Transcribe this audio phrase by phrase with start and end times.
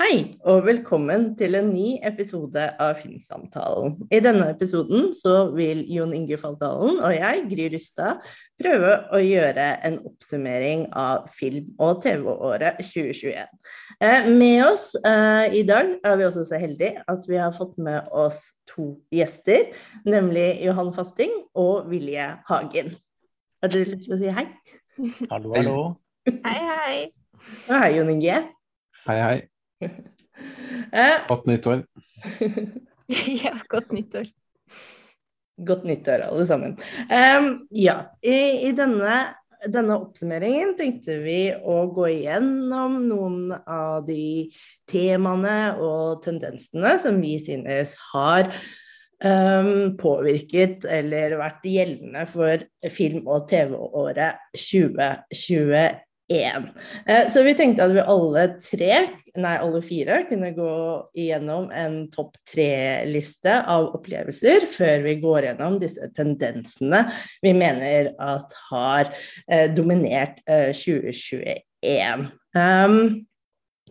[0.00, 3.98] Hei, og velkommen til en ny episode av Filmsamtalen.
[4.08, 8.22] I denne episoden så vil Jon Inge Faldalen og jeg, Gry Rustad,
[8.56, 13.52] prøve å gjøre en oppsummering av film- og TV-året 2021.
[14.00, 17.76] Eh, med oss eh, i dag er vi også så heldige at vi har fått
[17.76, 19.68] med oss to gjester,
[20.08, 22.94] nemlig Johan Fasting og Vilje Hagen.
[23.60, 24.48] Har dere lyst til å si hei?
[25.28, 25.78] Hallo, hallo.
[26.24, 26.98] Hei, hei.
[27.68, 28.42] Hei, Jon Inge.
[29.04, 29.40] Hei, hei.
[30.90, 31.82] Eh, Godt nyttår.
[33.44, 34.30] ja, godt nyttår.
[35.60, 36.76] Godt nyttår, alle sammen.
[37.12, 39.18] Um, ja, i, i denne,
[39.68, 44.48] denne, oppsummeringen tenkte vi å gå igjennom noen av de
[44.90, 48.48] temaene og tendensene som vi synes har
[49.20, 52.64] um, påvirket eller vært gjeldende for
[52.96, 56.00] film- og TV-året 2021.
[56.30, 58.98] Eh, så vi tenkte at vi alle tre,
[59.40, 60.74] nei alle fire, kunne gå
[61.18, 67.02] igjennom en topp tre-liste av opplevelser før vi går gjennom disse tendensene
[67.42, 69.10] vi mener at har
[69.50, 72.30] eh, dominert eh, 2021.
[72.54, 73.00] Um,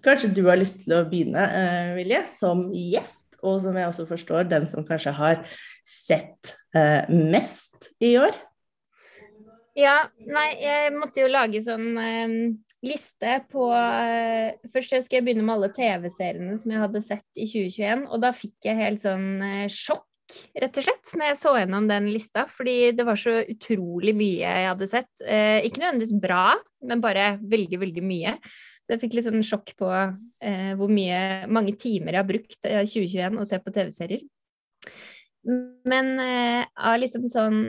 [0.06, 4.08] kanskje du har lyst til å begynne, eh, Vilje, som gjest, og som jeg også
[4.08, 5.44] forstår, den som kanskje har
[5.88, 8.36] sett eh, mest i år?
[9.80, 9.96] Ja,
[10.28, 12.36] nei, jeg måtte jo lage sånn um,
[12.86, 17.48] liste på uh, Først skal jeg begynne med alle TV-seriene som jeg hadde sett i
[17.48, 20.06] 2021, og da fikk jeg helt sånn uh, sjokk,
[20.60, 24.52] rett og slett, når jeg så gjennom den lista, fordi det var så utrolig mye
[24.58, 25.12] jeg hadde sett.
[25.24, 26.44] Uh, ikke nødvendigvis bra,
[26.90, 28.36] men bare veldig, veldig mye.
[28.84, 29.90] Så jeg fikk litt sånn sjokk på
[30.80, 34.24] hvor mye, mange timer jeg har brukt i 2021 å se på TV-serier.
[35.86, 37.60] Men av liksom sånn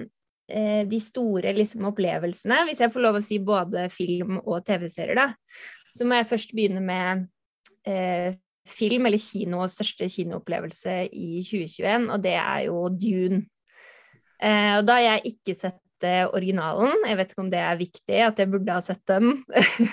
[0.90, 5.28] de store liksom, opplevelsene, hvis jeg får lov å si både film og TV-serier, da,
[5.96, 7.26] så må jeg først begynne med
[7.88, 8.34] eh,
[8.70, 13.44] film, eller kino, største kinoopplevelse i 2021, og det er jo Dune.
[14.40, 16.94] Eh, og da har jeg ikke sett eh, originalen.
[17.08, 19.34] Jeg vet ikke om det er viktig, at jeg burde ha sett den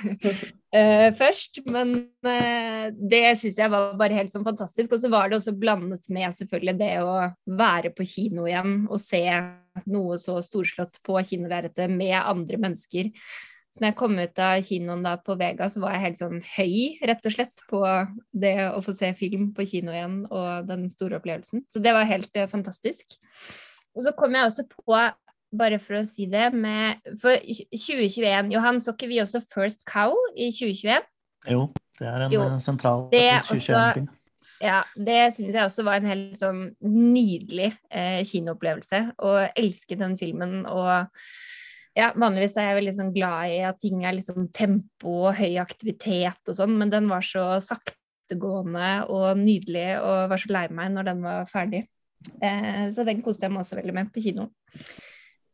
[0.75, 1.61] uh, først.
[1.69, 1.93] Men
[2.25, 4.95] uh, det syns jeg var bare helt sånn fantastisk.
[4.95, 7.17] Og så var det også blandet med selvfølgelig det å
[7.59, 9.23] være på kino igjen og se
[9.85, 13.11] noe så storslått på kinolerretet med andre mennesker.
[13.77, 16.39] Så når jeg kom ut av kinoen da på Vega, så var jeg helt sånn
[16.55, 17.81] høy, rett og slett, på
[18.33, 21.61] det å få se film på kino igjen og den store opplevelsen.
[21.69, 23.19] Så det var helt uh, fantastisk.
[23.93, 24.97] Og så kom jeg også på
[25.55, 30.15] bare for å si det, med For 2021, Johan, så ikke vi også First Cow
[30.35, 31.07] i 2021?
[31.47, 31.67] Jo,
[31.99, 34.07] det er en jo, eh, sentral 2021-film.
[34.57, 39.03] Ja, det syns jeg også var en helt sånn nydelig eh, kinoopplevelse.
[39.21, 40.63] Og elsket den filmen.
[40.65, 41.05] Og
[41.97, 45.59] ja, vanligvis er jeg veldig sånn glad i at ting er liksom tempo og høy
[45.61, 50.91] aktivitet og sånn, men den var så saktegående og nydelig, og var så lei meg
[50.95, 51.85] når den var ferdig.
[52.41, 54.49] Eh, så den koste jeg meg også veldig med på kino.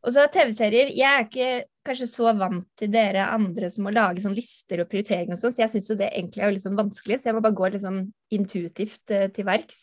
[0.04, 0.90] Og så TV-serier.
[0.92, 1.50] Jeg er ikke
[1.84, 5.54] kanskje så vant til dere andre som må lage sånn lister og prioriteringer og sånn,
[5.54, 7.70] så jeg syns jo det egentlig er litt sånn vanskelig, så jeg må bare gå
[7.72, 8.00] litt sånn
[8.34, 9.82] intuitivt eh, til verks.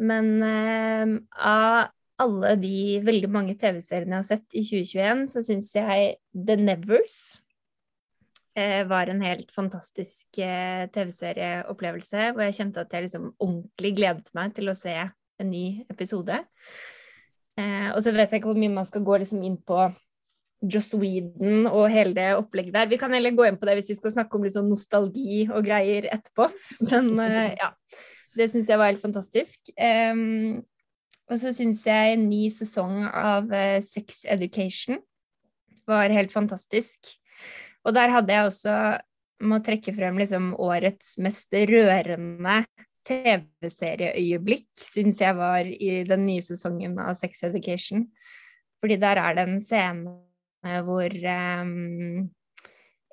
[0.00, 5.70] Men eh, av alle de veldig mange TV-seriene jeg har sett i 2021, så syns
[5.76, 7.18] jeg The Nevers
[8.56, 14.56] eh, var en helt fantastisk TV-serieopplevelse, hvor jeg kjente at jeg liksom ordentlig gledet meg
[14.56, 16.40] til å se en ny episode.
[17.58, 19.88] Eh, og så vet jeg ikke hvor mye man skal gå liksom inn på
[20.60, 22.88] Joss Whedon og hele det opplegget der.
[22.90, 25.64] Vi kan heller gå inn på det hvis vi skal snakke om liksom nostalgi og
[25.66, 26.50] greier etterpå.
[26.90, 27.72] Men eh, ja,
[28.36, 29.72] det syns jeg var helt fantastisk.
[29.76, 30.60] Um,
[31.30, 35.00] og så syns jeg en ny sesong av eh, Sex Education
[35.88, 37.14] var helt fantastisk.
[37.86, 38.74] Og der hadde jeg også
[39.48, 42.60] må trekke frem liksom årets mest rørende
[43.08, 48.06] TV-serieøyeblikk, syns jeg var i den nye sesongen av Sex Education.
[48.80, 50.18] Fordi der er det en scene
[50.84, 51.14] hvor
[51.62, 52.28] um,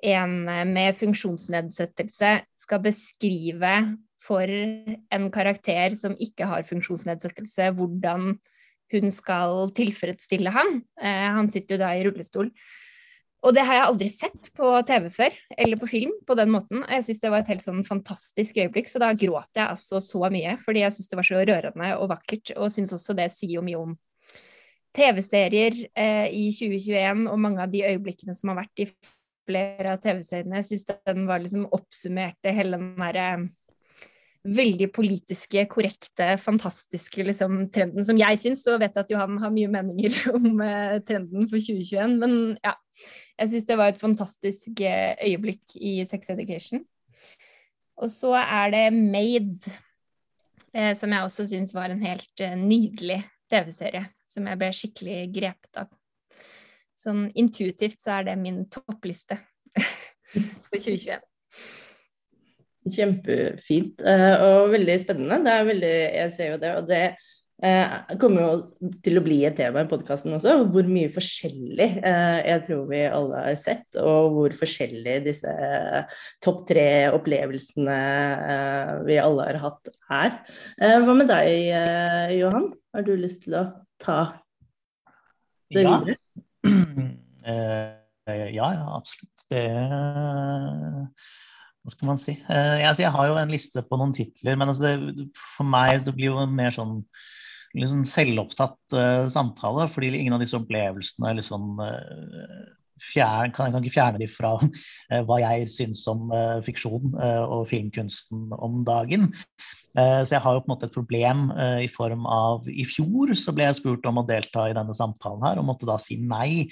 [0.04, 0.34] en
[0.68, 3.72] med funksjonsnedsettelse skal beskrive
[4.20, 8.34] for en karakter som ikke har funksjonsnedsettelse, hvordan
[8.92, 10.82] hun skal tilfredsstille han.
[11.00, 12.52] Uh, han sitter jo da i rullestol.
[13.46, 16.82] Og det har jeg aldri sett på TV før, eller på film på den måten.
[16.82, 20.00] Og jeg syns det var et helt sånn fantastisk øyeblikk, så da gråt jeg altså
[20.02, 20.56] så mye.
[20.64, 23.64] Fordi jeg syns det var så rørende og vakkert, og syns også det sier jo
[23.66, 23.94] mye om
[24.98, 28.88] TV-serier eh, i 2021 og mange av de øyeblikkene som har vært i
[29.48, 30.58] flere av TV-seriene.
[30.58, 33.30] Jeg syns den var liksom oppsummerte hele den derre
[34.56, 39.70] veldig politiske, korrekte, fantastiske liksom, trenden som jeg syns, og vet at Johan har mye
[39.72, 42.16] meninger om eh, trenden for 2021.
[42.22, 42.74] Men ja,
[43.38, 46.84] jeg syns det var et fantastisk eh, øyeblikk i Sex Education.
[47.98, 49.72] Og så er det Made,
[50.74, 54.06] eh, som jeg også syns var en helt eh, nydelig TV-serie.
[54.28, 55.90] Som jeg ble skikkelig grepet av.
[56.98, 59.38] Sånn intuitivt så er det min toppliste
[60.68, 61.22] for 2021.
[62.86, 65.40] Kjempefint eh, og veldig spennende.
[65.44, 67.02] Det er veldig, jeg ser jo det, og det
[67.64, 70.54] eh, kommer jo til å bli et tema i podkasten også.
[70.72, 75.54] Hvor mye forskjellig eh, jeg tror vi alle har sett, og hvor forskjellig disse
[76.44, 77.98] topp tre opplevelsene
[78.54, 80.38] eh, vi alle har hatt, er.
[80.78, 81.50] Hva med deg,
[82.38, 82.70] Johan?
[82.94, 83.66] Har du lyst til å
[84.00, 84.20] ta
[85.74, 85.98] det ja.
[85.98, 86.16] videre?
[88.28, 89.44] ja, ja, absolutt.
[89.52, 89.66] Det
[91.88, 92.34] hva skal man si?
[92.52, 96.02] Eh, altså, jeg, har jo en liste på noen titler, men altså det, for meg
[96.04, 96.98] det blir jo en mer sånn
[97.76, 99.86] liksom selvopptatt uh, samtale.
[99.92, 102.60] Fordi ingen av disse opplevelsene liksom uh,
[103.00, 106.28] fjern, kan, kan ikke fjerne de fra uh, hva jeg syns om
[106.66, 109.30] fiksjon og filmkunsten om dagen.
[109.96, 111.46] så jeg har jo på en måte et problem
[111.80, 115.46] i form av I fjor så ble jeg spurt om å delta i denne samtalen
[115.46, 116.68] her, og måtte da si nei.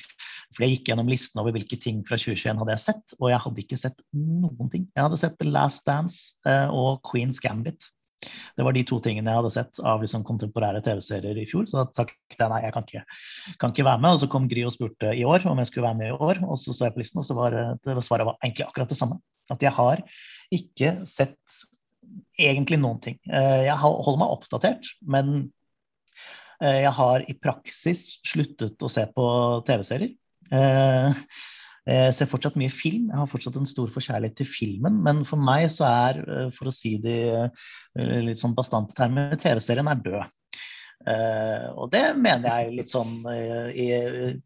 [0.55, 3.43] For jeg gikk gjennom listen over hvilke ting fra 2021 hadde jeg sett, og jeg
[3.45, 4.87] hadde ikke sett noen ting.
[4.95, 7.91] Jeg hadde sett The Last Dance uh, og Queen's Gambit.
[8.57, 11.67] Det var de to tingene jeg hadde sett av liksom kontemporære TV-serier i fjor.
[11.69, 13.05] Så da takket jeg nei, jeg kan ikke,
[13.61, 14.17] kan ikke, være med.
[14.17, 16.43] Og så kom Gry og spurte i år om jeg skulle være med i år,
[16.47, 18.99] og så så jeg på listen, og så var det, svaret var egentlig akkurat det
[18.99, 19.21] samme.
[19.53, 20.03] At jeg har
[20.55, 21.61] ikke sett
[22.41, 23.19] egentlig noen ting.
[23.29, 25.35] Eh, jeg holder meg oppdatert, men
[26.63, 29.27] eh, jeg har i praksis sluttet å se på
[29.69, 30.15] TV-serier.
[30.55, 31.27] Eh,
[31.87, 34.99] jeg ser fortsatt mye film, jeg har fortsatt en stor forkjærlighet til filmen.
[35.07, 39.37] Men for meg så er, eh, for å si det eh, litt sånn bastante termer,
[39.39, 40.33] TV-serien er død.
[41.07, 43.85] Uh, og det mener jeg litt sånn uh, i,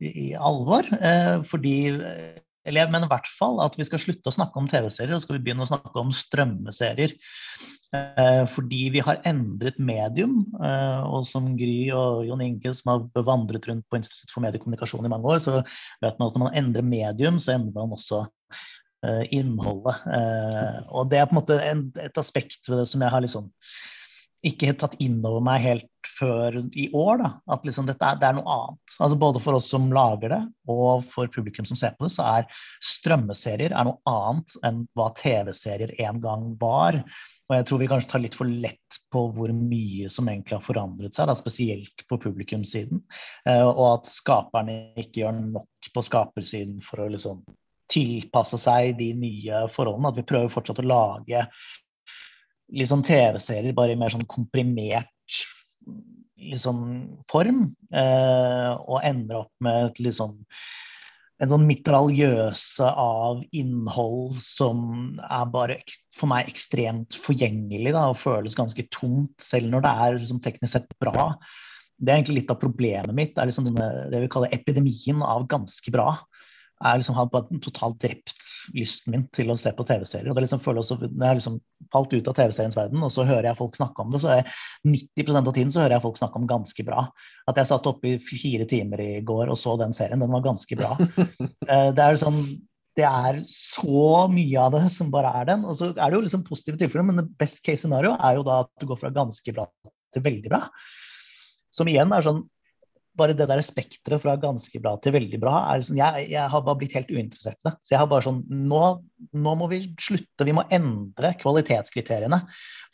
[0.04, 0.84] i, alvor.
[0.92, 4.66] Uh, fordi Eller jeg mener i hvert fall at vi skal slutte å snakke om
[4.68, 7.14] TV-serier og skal vi begynne å snakke om strømmeserier.
[7.90, 10.44] Eh, fordi vi har endret medium.
[10.62, 15.06] Eh, og som Gry og Jon Inge, som har vandret rundt på Institutt for mediekommunikasjon
[15.06, 18.24] i mange år, så vet man at når man endrer medium, så endrer man også
[19.06, 20.04] eh, innholdet.
[20.90, 21.62] og det er på en måte
[22.04, 23.50] et aspekt ved det som jeg har liksom
[24.46, 27.18] ikke tatt inn over meg helt før i år.
[27.20, 27.30] Da.
[27.56, 28.94] At liksom dette er, det er noe annet.
[28.96, 30.40] Altså Både for oss som lager det,
[30.70, 35.10] og for publikum som ser på det, så er strømmeserier er noe annet enn hva
[35.18, 37.02] TV-serier en gang var.
[37.50, 40.62] Og jeg tror vi kanskje tar litt for lett på hvor mye som egentlig har
[40.62, 43.02] forandret seg, da, spesielt på publikumssiden.
[43.50, 47.42] Eh, og at skaperne ikke gjør nok på skapersiden for å liksom
[47.90, 50.12] tilpasse seg de nye forholdene.
[50.12, 51.42] At vi prøver fortsatt å lage
[52.70, 55.40] liksom TV-serier bare i mer sånn komprimert
[56.38, 56.84] liksom,
[57.32, 57.64] form.
[57.90, 60.38] Eh, og ender opp med et litt sånn
[61.40, 64.82] en sånn mitraljøse av innhold som
[65.24, 65.78] er bare
[66.12, 70.76] for meg ekstremt forgjengelig da, og føles ganske tomt, selv når det er liksom, teknisk
[70.76, 71.30] sett bra.
[71.96, 73.32] Det er egentlig litt av problemet mitt.
[73.34, 76.12] Det er liksom denne, det vi kaller epidemien av ganske bra
[76.80, 77.28] jeg liksom har
[77.60, 80.30] totalt drept lysten min til å se på TV-serier.
[80.30, 81.58] og det liksom føler også, Når jeg liksom
[81.92, 84.48] falt ut av TV-seriens verden, og så hører jeg folk snakke om det, så er
[84.88, 87.04] 90% av tiden så hører jeg folk snakke om ganske bra.
[87.50, 90.46] At jeg satt oppe i fire timer i går og så den serien, den var
[90.46, 90.96] ganske bra.
[91.70, 92.40] Eh, det er sånn
[92.98, 95.62] det er så mye av det som bare er den.
[95.68, 98.46] Og så er det jo liksom positive tilfeller, men det best case scenario er jo
[98.46, 99.68] da at du går fra ganske bra
[100.14, 100.64] til veldig bra.
[101.70, 102.42] Som igjen er sånn
[103.18, 106.78] bare det der spekteret fra ganske bra til veldig bra liksom, jeg, jeg, har bare
[106.78, 107.72] blitt helt uinteressert i det.
[107.82, 108.82] Så jeg har bare sånn nå,
[109.34, 110.46] nå, må vi slutte.
[110.46, 112.40] Vi må endre kvalitetskriteriene.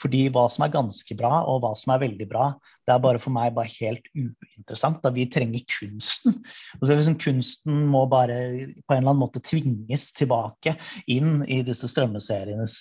[0.02, 2.50] Fordi hva som er ganske bra, og hva som er veldig bra,
[2.86, 5.02] det er bare for meg bare helt uinteressant.
[5.04, 6.40] Da vi trenger kunsten.
[6.80, 8.40] Og så liksom, kunsten må bare
[8.86, 10.76] på en eller annen måte tvinges tilbake
[11.12, 12.80] inn i disse strømmeserienes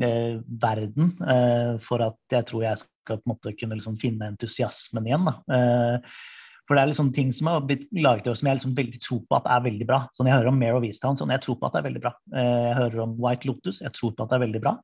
[0.00, 1.14] eh, verden.
[1.20, 5.28] Eh, for at jeg tror jeg skal på en måte kunne liksom finne entusiasmen igjen.
[5.28, 5.58] Da.
[5.58, 6.22] Eh,
[6.68, 9.38] for det er liksom ting som har blitt laget som jeg liksom veldig tror på
[9.38, 10.02] at er veldig bra.
[10.16, 12.02] Sånn Jeg hører om Mare of Easttown, sånn jeg tror på at det er veldig
[12.04, 12.12] bra.
[12.36, 14.76] Eh, jeg hører om White Lotus, jeg tror på at det er veldig bra.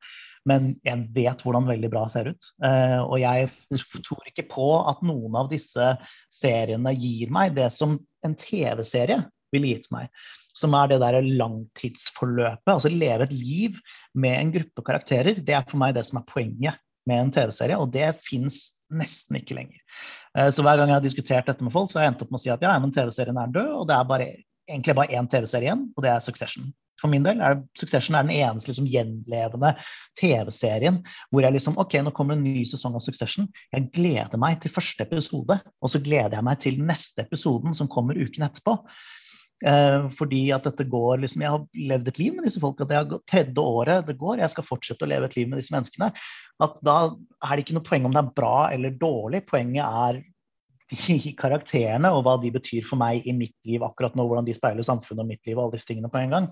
[0.49, 2.51] Men jeg vet hvordan veldig bra ser ut.
[2.67, 3.49] Eh, og jeg
[4.07, 5.93] tror ikke på at noen av disse
[6.33, 9.23] seriene gir meg det som en TV-serie
[9.55, 10.11] ville gitt meg.
[10.59, 12.75] Som er det der langtidsforløpet.
[12.75, 13.79] Altså leve et liv
[14.19, 15.39] med en gruppe karakterer.
[15.39, 19.39] Det er for meg det som er poenget med en TV-serie, og det fins nesten
[19.41, 19.81] ikke lenger.
[20.37, 22.35] Eh, så hver gang jeg har diskutert dette med folk, så har jeg endt opp
[22.35, 24.29] med å si at ja, men TV-serien er død, og det er bare,
[24.69, 26.69] egentlig bare én TV-serie igjen, og det er Succession.
[26.99, 29.75] For min del er Succession er den eneste liksom, gjenlevende
[30.19, 30.99] TV-serien
[31.31, 33.47] hvor jeg liksom OK, nå kommer en ny sesong av Succession.
[33.75, 37.91] Jeg gleder meg til første episode, og så gleder jeg meg til neste episoden som
[37.93, 38.81] kommer uken etterpå.
[39.67, 42.87] Eh, fordi at dette går liksom, Jeg har levd et liv med disse folka.
[42.87, 44.39] Det er tredje året det går.
[44.43, 46.13] Jeg skal fortsette å leve et liv med disse menneskene.
[46.63, 46.99] At da
[47.43, 49.45] er det ikke noe poeng om det er bra eller dårlig.
[49.49, 50.23] Poenget er
[50.89, 54.29] de karakterene og hva de betyr for meg i mitt liv akkurat nå.
[54.29, 56.49] Hvordan de speiler samfunnet og mitt liv og alle disse tingene på en gang.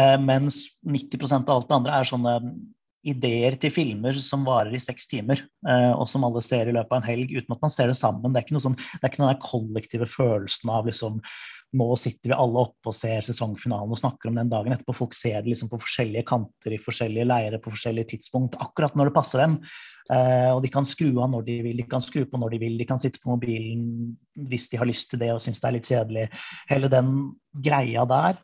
[0.00, 2.40] Eh, mens 90% av alt det andre er sånne
[3.06, 6.90] ideer til filmer som varer i seks timer, eh, og som alle ser i løpet
[6.90, 8.32] av en helg uten at man ser det sammen.
[8.32, 11.20] Det er ikke, noe sånn, det er ikke den kollektive følelsen av liksom
[11.76, 14.94] nå sitter vi alle oppe og ser sesongfinalen og snakker om den dagen etterpå.
[14.96, 19.10] Folk ser det liksom på forskjellige kanter i forskjellige leirer på forskjellige tidspunkt, akkurat når
[19.10, 19.58] det passer dem.
[20.08, 22.60] Uh, og de kan skru av når de vil, de kan skru på når de
[22.62, 24.14] vil, de kan sitte på mobilen
[24.48, 26.24] hvis de har lyst til det og syns det er litt kjedelig.
[26.70, 27.12] Hele den
[27.52, 28.40] greia der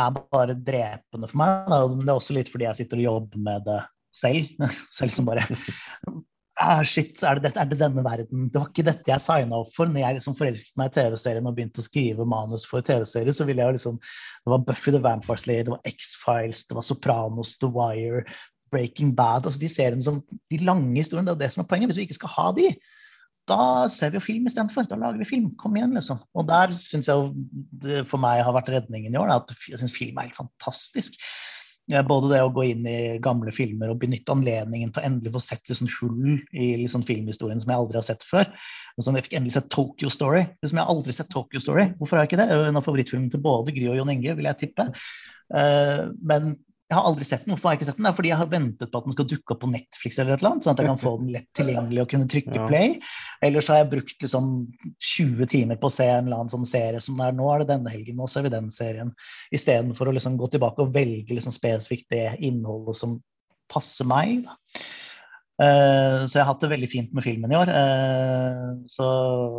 [0.00, 1.70] er bare drepende for meg.
[1.70, 4.50] Det er også litt fordi jeg sitter og jobber med det selv.
[4.98, 5.46] Selv som bare
[6.60, 8.48] ah, shit, er det, er det, denne verden?
[8.52, 9.90] Det var ikke dette jeg signa opp for.
[9.90, 13.46] Når jeg liksom forelsket meg i TV-serien og begynte å skrive manus for TV-serier, så
[13.48, 17.56] ville jeg liksom Det var Buffy the Vampire Slayer, det var X-Files, det var Sopranos,
[17.60, 18.24] The Wire,
[18.70, 19.46] Breaking Bad.
[19.46, 21.90] altså De seriene som, de lange historiene, det er det som er poenget.
[21.90, 22.70] Hvis vi ikke skal ha de,
[23.50, 24.86] da ser vi jo film istedenfor.
[24.88, 25.50] Da lager vi film.
[25.58, 26.20] Kom igjen, liksom.
[26.36, 27.30] Og der syns jeg
[27.82, 31.18] det for meg har vært redningen i år, at jeg syns film er helt fantastisk.
[32.06, 35.42] Både det å gå inn i gamle filmer og benytte anledningen til å endelig få
[35.42, 38.46] sett liksom hull i liksom filmhistorien som jeg aldri har sett før.
[39.00, 40.44] Sånn, jeg fikk endelig sett Tokyo Story.
[40.62, 41.88] Liksom jeg har aldri sett Tokyo Story.
[41.98, 42.48] Hvorfor har jeg ikke det?
[42.68, 44.86] En av favorittfilmene til både Gry og Jon Inge, vil jeg tippe.
[45.50, 46.54] Uh, men
[46.90, 47.52] jeg har aldri sett den.
[47.54, 48.06] Hvorfor har jeg ikke sett den?
[48.06, 50.34] Det er fordi jeg har ventet på at den skal dukke opp på Netflix, eller
[50.34, 52.96] et eller annet, sånn at jeg kan få den lett tilgjengelig og kunne trykke play.
[53.46, 54.48] Ellers har jeg brukt liksom
[55.12, 57.62] 20 timer på å se en eller annen sånn serie som det er nå er
[57.62, 59.14] det denne helgen, nå ser vi den serien.
[59.54, 63.20] Istedenfor å liksom gå tilbake og velge liksom spesifikt det innholdet som
[63.70, 64.48] passer meg.
[64.48, 64.58] Da.
[65.60, 67.68] Uh, så jeg har hatt det veldig fint med filmen i år.
[67.68, 69.06] Uh, så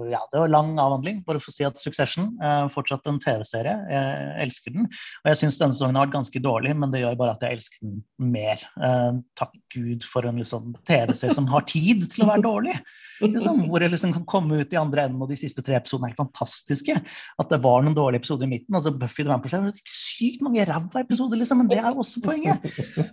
[0.10, 1.22] ja, det var lang avhandling.
[1.28, 3.76] Bare for å si at Succession er uh, fortsatt en TV-serie.
[3.92, 4.90] Jeg elsker den.
[5.22, 7.60] Og jeg syns denne sesongen har vært ganske dårlig, men det gjør bare at jeg
[7.60, 8.62] elsker den mer.
[8.82, 12.76] Eh, takk Gud for en liksom, TV-serie som har tid til å være dårlig.
[13.22, 16.12] Liksom, hvor jeg liksom kan komme ut i andre enden, og de siste tre episodene
[16.12, 16.96] er fantastiske.
[17.42, 18.78] At det var noen dårlige episoder i midten.
[18.78, 22.24] altså Buffy the Vampire Slayer, Sykt mange ræva episoder, liksom, men det er jo også
[22.26, 22.66] poenget.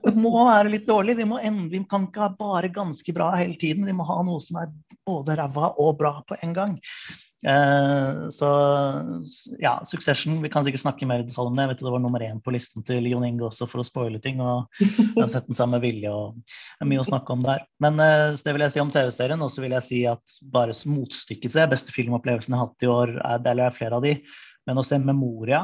[0.05, 1.19] Det må være litt dårlig.
[1.21, 3.87] Vi, må ende, vi kan ikke bare ganske bra hele tiden.
[3.89, 4.71] Vi må ha noe som er
[5.07, 6.77] både ræva og bra på en gang.
[7.47, 8.49] Eh, så
[9.63, 11.63] ja, Succession Vi kan sikkert snakke mer i detalj om det.
[11.63, 14.19] Jeg vet Det var nummer én på listen til Jon Inge også for å spoile
[14.23, 14.41] ting.
[14.43, 17.65] og Jeg har sett den samme vilje og det er mye å snakke om der.
[17.83, 19.45] Men eh, det vil jeg si om TV-serien.
[19.45, 22.91] Og så vil jeg si at bare motstykket til beste filmopplevelsen jeg har hatt i
[22.91, 24.17] år, er, det er flere av de,
[24.67, 25.63] men å se Memoria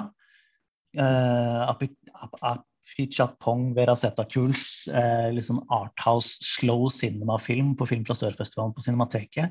[0.97, 1.61] uh,
[2.95, 9.51] Fichatpong Veraceta Kuls, eh, liksom Arthouse slow cinema-film på Film fra Sør-festivalen på Cinemateket,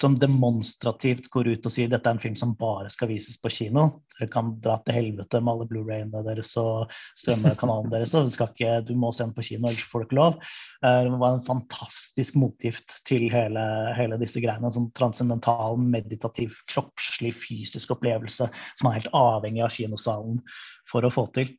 [0.00, 3.52] som demonstrativt går ut og sier dette er en film som bare skal vises på
[3.52, 4.02] kino.
[4.16, 8.14] Dere kan dra til helvete med alle Blu-rayene deres og strømmekanalen deres.
[8.18, 10.42] og ikke, Du må se den på kino, ellers får du ikke lov.
[10.82, 14.66] Eh, det var en fantastisk motgift til hele, hele disse greiene.
[14.66, 20.42] En sånn transcendental, meditativ, kroppslig, fysisk opplevelse som er helt avhengig av kinosalen
[20.90, 21.54] for å få til.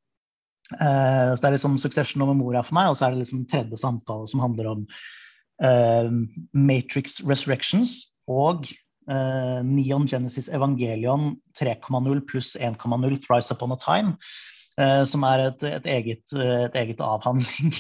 [0.80, 3.48] Uh, så Det er liksom Succession og Memoria for meg, og så er det liksom
[3.52, 4.86] tredje samtale som handler om
[5.64, 6.08] uh,
[6.54, 7.98] Matrix Resurrections
[8.32, 8.70] og
[9.12, 14.18] uh, Neon Genesis Evangelion 3,0 pluss 1,0 Thrice Upon a Time.
[15.06, 17.74] som er et, et, eget, et eget, avhandling.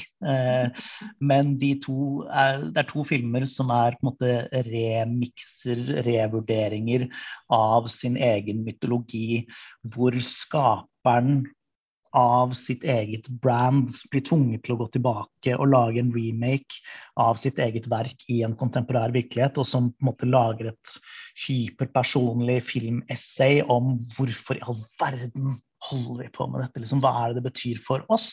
[1.31, 7.07] men de to er, det er to filmer som er på en måte remikser, revurderinger
[7.49, 9.47] av sin egen mytologi,
[9.95, 11.39] hvor skaperen
[12.17, 16.81] av sitt eget brand blir tvunget til å gå tilbake og lage en remake
[17.19, 20.95] av sitt eget verk i en kontemporær virkelighet, og som på en måte lager et
[21.47, 25.55] hyperpersonlig filmessay om hvorfor i all verden
[25.91, 26.81] holder vi på med dette?
[26.83, 28.29] Liksom, hva er det det betyr for oss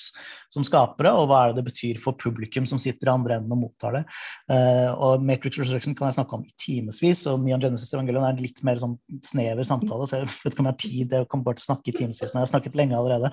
[0.55, 3.55] som skapere, og hva er det det betyr for publikum som sitter i andre enden
[3.57, 4.03] og mottar det?
[4.51, 8.37] Uh, og Matrix Resurrection kan jeg snakke om i timevis, og Neon Genesis Evangelion er
[8.37, 8.97] en litt mer sånn
[9.27, 10.09] snever samtale.
[10.09, 11.97] så Jeg vet ikke om jeg har tid, jeg kommer bare til å snakke i
[11.99, 13.33] timevis men Jeg har snakket lenge allerede.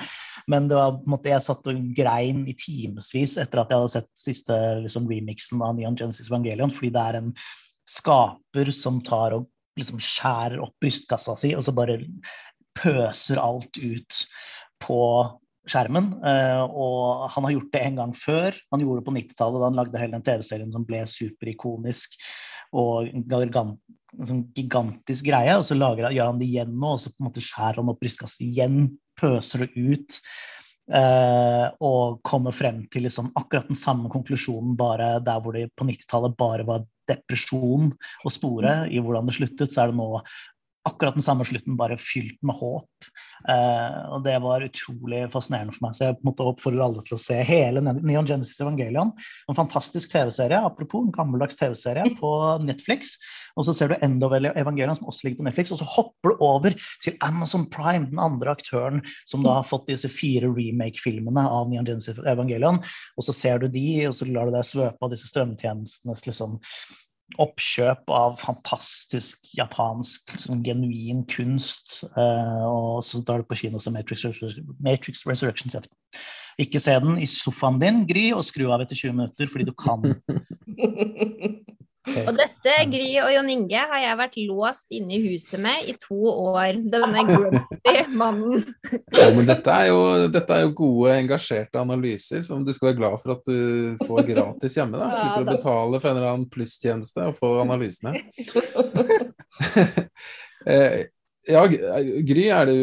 [0.51, 4.11] Men det var måte, jeg satt og grein i timevis etter at jeg hadde sett
[4.19, 7.35] siste liksom, remixen av Neon Genesis Evangelion, fordi det er en
[7.85, 11.99] skaper som tar og liksom skjærer opp brystkassa si, og så bare
[12.77, 14.21] pøser alt ut
[14.83, 15.01] på
[15.69, 16.11] skjermen.
[16.21, 18.57] Uh, og han har gjort det en gang før.
[18.73, 22.19] Han gjorde det på 90-tallet da han lagde hele den TV-serien som ble superikonisk
[22.75, 25.55] og en sånn gigantisk greie.
[25.57, 27.93] Og så lager, gjør han det igjen nå, og så på en måte skjærer han
[27.93, 28.83] opp brystkasset igjen,
[29.19, 30.19] pøser det ut.
[30.85, 35.87] Uh, og kommer frem til liksom akkurat den samme konklusjonen, bare der hvor det på
[35.87, 37.89] 90-tallet bare var depresjon
[38.25, 40.09] å spore i hvordan det sluttet, så er det nå
[40.85, 43.07] akkurat den samme slutten, bare fylt med håp.
[43.45, 45.95] Uh, og det var utrolig fascinerende for meg.
[45.97, 49.13] Så jeg måtte oppfordre alle til å se hele Neon Genesis Evangelion.
[49.49, 52.31] En fantastisk TV-serie, apropos en gammeldags TV-serie på
[52.65, 53.15] Netflix.
[53.55, 55.71] Og så ser du End of Evangelion, som også ligger på Netflix.
[55.71, 59.87] Og så hopper du over til Amazon Prime, den andre aktøren som da har fått
[59.91, 62.81] disse fire remake-filmene av Neon Genesis Evangelion.
[63.15, 66.59] Og så ser du de, og så lar du deg svøpe av disse strømmetjenestenes liksom
[67.41, 72.01] oppkjøp av fantastisk japansk sånn genuin kunst.
[72.15, 74.25] Eh, og så tar du på kino som Matrix,
[74.83, 75.95] Matrix Resurrections etterpå.
[76.61, 79.73] Ikke se den i sofaen din, Gry, og skru av etter 20 minutter fordi du
[79.75, 80.05] kan.
[82.05, 85.95] Og dette, Gry og Jon Inge, har jeg vært låst inne i huset med i
[86.01, 86.79] to år.
[86.93, 88.65] Denne grumpy mannen.
[89.15, 90.01] Ja, men dette er, jo,
[90.33, 94.29] dette er, jo, gode, engasjerte analyser som du skal være glad for at du får
[94.29, 95.01] gratis hjemme.
[95.01, 95.11] da.
[95.15, 98.17] Slipper å betale for en eller annen plusstjeneste og få analysene.
[100.65, 101.03] Eh,
[101.45, 102.77] ja, Gry, er du,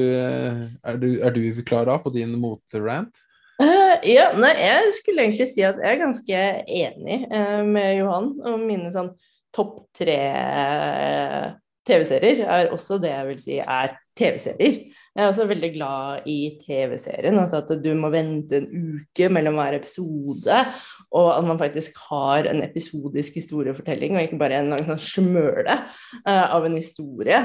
[0.87, 3.19] er du, er du klar da på din motrant?
[3.63, 8.33] Uh, ja, nei, jeg skulle egentlig si at jeg er ganske enig uh, med Johan
[8.49, 9.13] Og mine sånn
[9.55, 11.53] topp tre uh,
[11.87, 14.77] TV-serier er også det jeg vil si er TV-serier.
[15.13, 17.39] Jeg er også veldig glad i TV-serien.
[17.41, 20.61] Altså at du må vente en uke mellom hver episode,
[21.11, 25.77] og at man faktisk har en episodisk historiefortelling, og ikke bare en lang sånn smøle
[26.29, 27.41] av en historie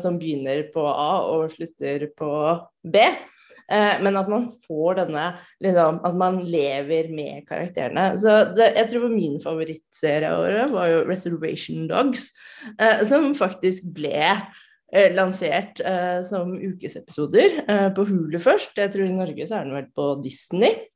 [0.00, 2.30] som begynner på A og slutter på
[2.86, 3.04] B.
[3.70, 5.26] Eh, men at man får denne
[5.62, 8.12] liksom, At man lever med karakterene.
[8.18, 12.30] Så det, jeg tror min favorittserie av året var jo 'Reservation Dogs',
[12.78, 14.26] eh, som faktisk ble
[14.92, 15.78] eh, lansert
[16.26, 18.74] som ukesepisoder på Hulu først.
[18.76, 20.90] Jeg tror i Norge så er den vel på Disney.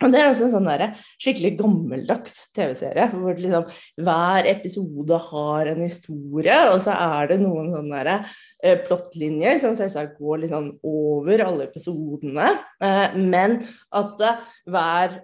[0.00, 3.66] Og Det er også en sånn der, skikkelig gammeldags TV-serie, hvor liksom,
[4.00, 8.30] hver episode har en historie, og så er det noen sånne der,
[8.64, 12.48] eh, plottlinjer som selvsagt går liksom over alle episodene,
[12.80, 13.58] eh, men
[13.92, 14.40] at eh,
[14.72, 15.18] hver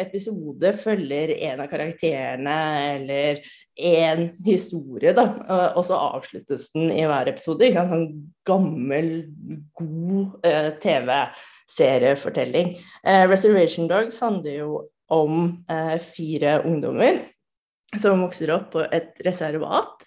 [0.00, 2.58] episode følger en av karakterene
[2.94, 5.24] eller en historie, da,
[5.74, 7.66] og så avsluttes den i hver episode.
[7.66, 7.90] Ikke sant?
[7.90, 9.08] Sånn gammel,
[9.74, 10.46] god
[10.84, 11.32] TV-serie
[11.70, 12.76] seriefortelling.
[13.06, 17.20] Eh, 'Reservation Dogs' handler jo om eh, fire ungdommer
[18.00, 20.04] som vokser opp på et reservat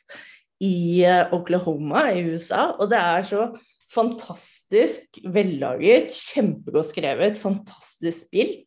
[0.64, 2.74] i eh, Oklahoma i USA.
[2.80, 3.48] Og det er så
[3.94, 8.67] fantastisk vellaget, kjempegodt skrevet, fantastisk spilt.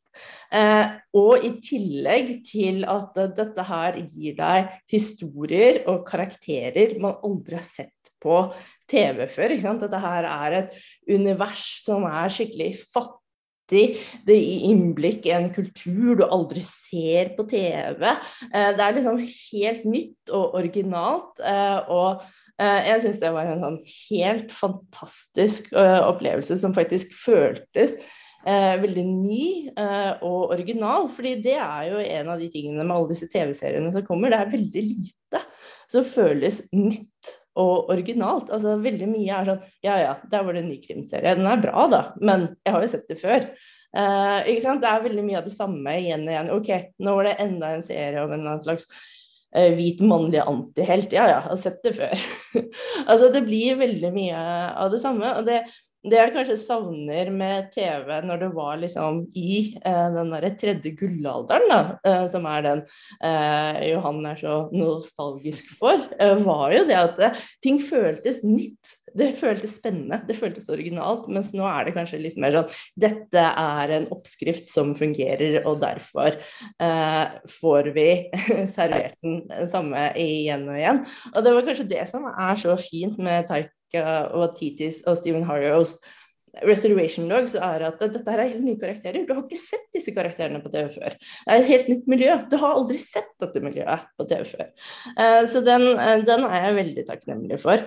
[0.50, 7.58] Eh, og i tillegg til at dette her gir deg historier og karakterer man aldri
[7.60, 8.42] har sett på
[8.90, 9.54] TV før.
[9.84, 10.74] Dette her er et
[11.08, 13.84] univers som er skikkelig fattig.
[14.26, 18.02] Det gir innblikk i en kultur du aldri ser på TV.
[18.50, 21.38] Eh, det er liksom helt nytt og originalt.
[21.38, 22.26] Eh, og
[22.60, 27.94] jeg syns det var en sånn helt fantastisk opplevelse som faktisk føltes
[28.40, 31.08] veldig ny og original.
[31.12, 34.32] fordi det er jo en av de tingene med alle disse TV-seriene som kommer.
[34.32, 35.42] Det er veldig lite
[35.90, 38.50] som føles nytt og originalt.
[38.52, 41.36] Altså Veldig mye er sånn Ja ja, der var det en ny krimserie.
[41.38, 43.46] Den er bra, da, men jeg har jo sett det før.
[43.90, 44.82] Eh, ikke sant?
[44.84, 46.52] Det er veldig mye av det samme igjen og igjen.
[46.56, 46.70] Ok,
[47.02, 48.86] nå var det enda en serie om en slags
[49.56, 51.14] uh, hvit mannlig antihelt.
[51.16, 52.26] Ja ja, jeg har sett det før.
[53.10, 54.42] altså Det blir veldig mye
[54.84, 55.34] av det samme.
[55.38, 55.64] og det
[56.00, 60.94] det jeg kanskje savner med TV når det var liksom i eh, den der tredje
[60.96, 62.80] gullalderen, da, eh, som er den
[63.20, 68.96] eh, Johan er så nostalgisk for, eh, var jo det at eh, ting føltes nytt.
[69.10, 71.24] Det føltes spennende, det føltes originalt.
[71.34, 75.82] Mens nå er det kanskje litt mer sånn dette er en oppskrift som fungerer, og
[75.82, 78.06] derfor eh, får vi
[78.76, 81.02] servert den samme igjen og igjen.
[81.34, 85.46] Og det var kanskje det som er så fint med Taika og Titis og Stephen
[85.48, 85.98] Harrios
[86.66, 89.22] Reservation log, så er at dette her er helt nye karakterer.
[89.26, 91.14] Du har ikke sett disse karakterene på TV før.
[91.14, 92.34] Det er et helt nytt miljø.
[92.50, 94.68] Du har aldri sett dette miljøet på TV før.
[95.14, 97.86] Uh, så den, uh, den, er jeg veldig takknemlig for.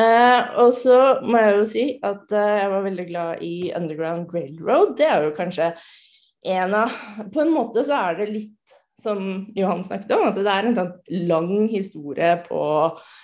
[0.00, 4.92] Og så må jeg jo si at jeg var veldig glad i Underground Railroad.
[4.98, 5.72] Det er jo kanskje
[6.46, 6.94] en av
[7.34, 8.52] På en måte så er det litt
[9.02, 9.20] som
[9.56, 12.64] Johan snakket om, at det er en sånn lang historie på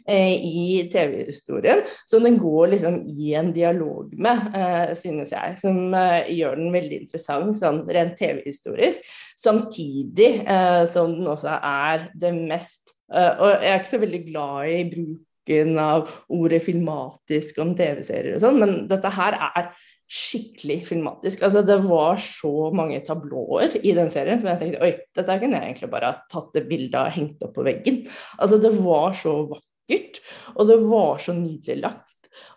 [0.07, 1.83] eh, i TV-historien.
[2.07, 6.73] Så den går liksom i en dialog med, eh, synes jeg, som eh, gjør den
[6.75, 9.07] veldig interessant sånn rent TV-historisk.
[9.39, 14.23] Samtidig eh, som den også er det mest eh, Og jeg er ikke så veldig
[14.29, 19.73] glad i bruken av ordet filmatisk om TV-serier og sånn, men dette her er
[20.13, 21.43] skikkelig filmatisk.
[21.47, 25.59] Altså, det var så mange tablåer i den serien som jeg tenkte oi, dette kunne
[25.59, 28.03] jeg egentlig bare tatt det bildet og hengt opp på veggen.
[28.37, 30.21] Altså, det var så vakkert,
[30.57, 32.09] og det var så nydelig lagt.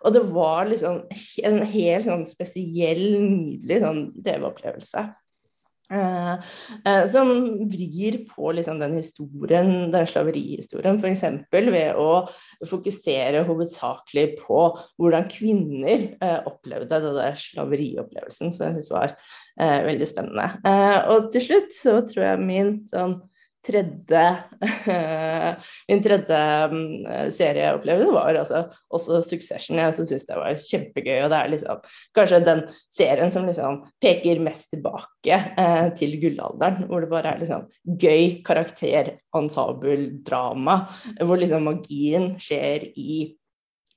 [0.04, 1.02] Og det var liksom
[1.48, 5.06] en helt sånn spesiell, nydelig sånn TV-opplevelse.
[5.86, 6.41] Uh,
[6.88, 7.30] uh, som
[7.69, 11.24] vrir på liksom, den historien, den slaverihistorien, f.eks.
[11.52, 12.26] ved å
[12.65, 14.62] fokusere hovedsakelig på
[14.98, 19.15] hvordan kvinner eh, opplevde det der slaveriopplevelsen, som jeg syns var
[19.56, 20.48] veldig spennende.
[21.12, 23.17] og til slutt så tror jeg min sånn
[23.65, 24.23] tredje
[25.89, 26.39] Min tredje
[26.71, 28.62] mm, serieopplevelse var altså
[28.93, 29.80] også Succession.
[29.80, 31.19] Jeg syns det var kjempegøy.
[31.25, 31.82] Og det er liksom
[32.15, 36.86] kanskje den serien som liksom peker mest tilbake eh, til gullalderen.
[36.89, 40.82] Hvor det bare er liksom gøy karakter, ensemble, drama.
[41.21, 43.36] Hvor liksom magien skjer i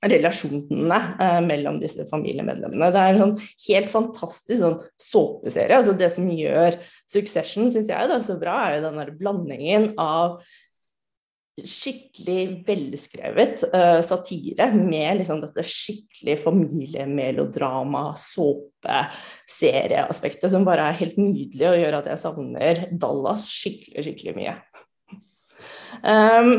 [0.05, 2.91] relasjonene eh, mellom disse familiemedlemmene.
[2.93, 5.77] Det er en sånn helt fantastisk sånn såpeserie.
[5.81, 6.77] Altså det som gjør
[7.09, 10.27] Succession, synes jeg, da, så bra, er jo den der blandingen av
[11.59, 21.67] skikkelig velskrevet uh, satire med liksom dette skikkelig familiemelodrama, såpeserieaspektet, som bare er helt nydelig
[21.67, 24.55] og gjør at jeg savner Dallas skikkelig, skikkelig mye.
[25.99, 26.49] Um,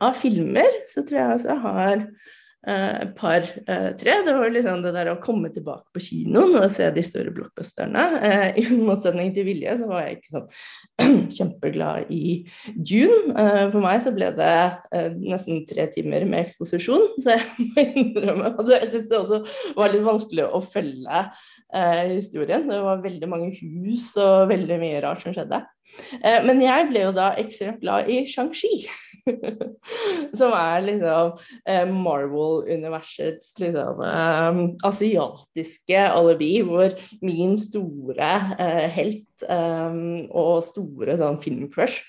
[0.00, 1.96] av filmer så tror jeg også jeg har
[2.66, 4.16] eh, par, eh, tre.
[4.24, 8.04] Det var liksom det der å komme tilbake på kinoen og se de store blockbusterne.
[8.26, 12.42] Eh, I motsetning til Vilje så var jeg ikke sånn kjempeglad i
[12.76, 13.34] June.
[13.72, 14.52] For meg så ble det
[15.20, 19.42] nesten tre timer med eksposisjon, så jeg må innrømme at jeg syns det også
[19.78, 21.24] var litt vanskelig å følge
[21.72, 22.64] historien.
[22.68, 25.62] Det var veldig mange hus og veldig mye rart som skjedde.
[26.46, 28.84] Men jeg ble jo da ekstremt glad i Shang-Chi.
[30.38, 31.34] som er liksom
[31.68, 41.40] eh, Marvel-universets liksom eh, asiatiske alibi, hvor min store eh, helt eh, og store sånn
[41.42, 42.00] filmcrush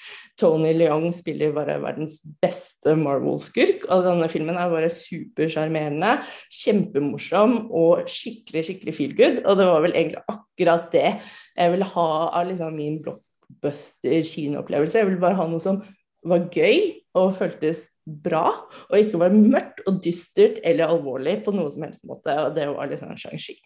[0.41, 3.85] Tony Leong spiller bare verdens beste Marvel-skurk.
[3.93, 6.17] Og denne filmen er bare supersjarmerende,
[6.63, 9.41] kjempemorsom og skikkelig, skikkelig feel good.
[9.45, 12.09] Og det var vel egentlig akkurat det jeg ville ha
[12.41, 15.01] av liksom min blockbuster kinoopplevelse.
[15.01, 15.81] Jeg ville bare ha noe som
[16.27, 18.45] var gøy og føltes bra,
[18.89, 22.33] og ikke var mørkt og dystert eller alvorlig på noe som helst måte.
[22.45, 23.57] Og det var liksom Shang-Chi.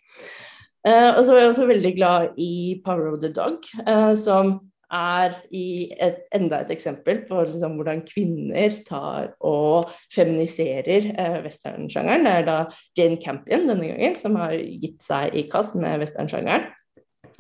[0.85, 2.53] Uh, og så var jeg også veldig glad i
[2.85, 4.59] Power of the Dog, uh, som
[4.93, 12.25] er et, enda et eksempel på liksom, hvordan kvinner tar og feminiserer eh, westernsjangeren.
[12.27, 12.57] Det er da
[12.97, 16.71] Jane Campion denne gangen som har gitt seg i kast med westernsjangeren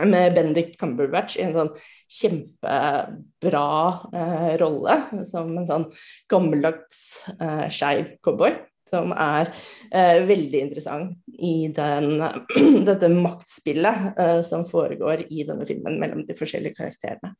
[0.03, 1.71] med Benedict Cumberbatch i en sånn
[2.11, 3.67] kjempebra
[4.11, 5.85] eh, rolle som en sånn
[6.31, 7.01] gammeldags
[7.39, 8.57] eh, skeiv cowboy.
[8.85, 9.49] Som er
[9.89, 12.21] eh, veldig interessant i den,
[12.89, 17.33] dette maktspillet eh, som foregår i denne filmen mellom de forskjellige karakterene.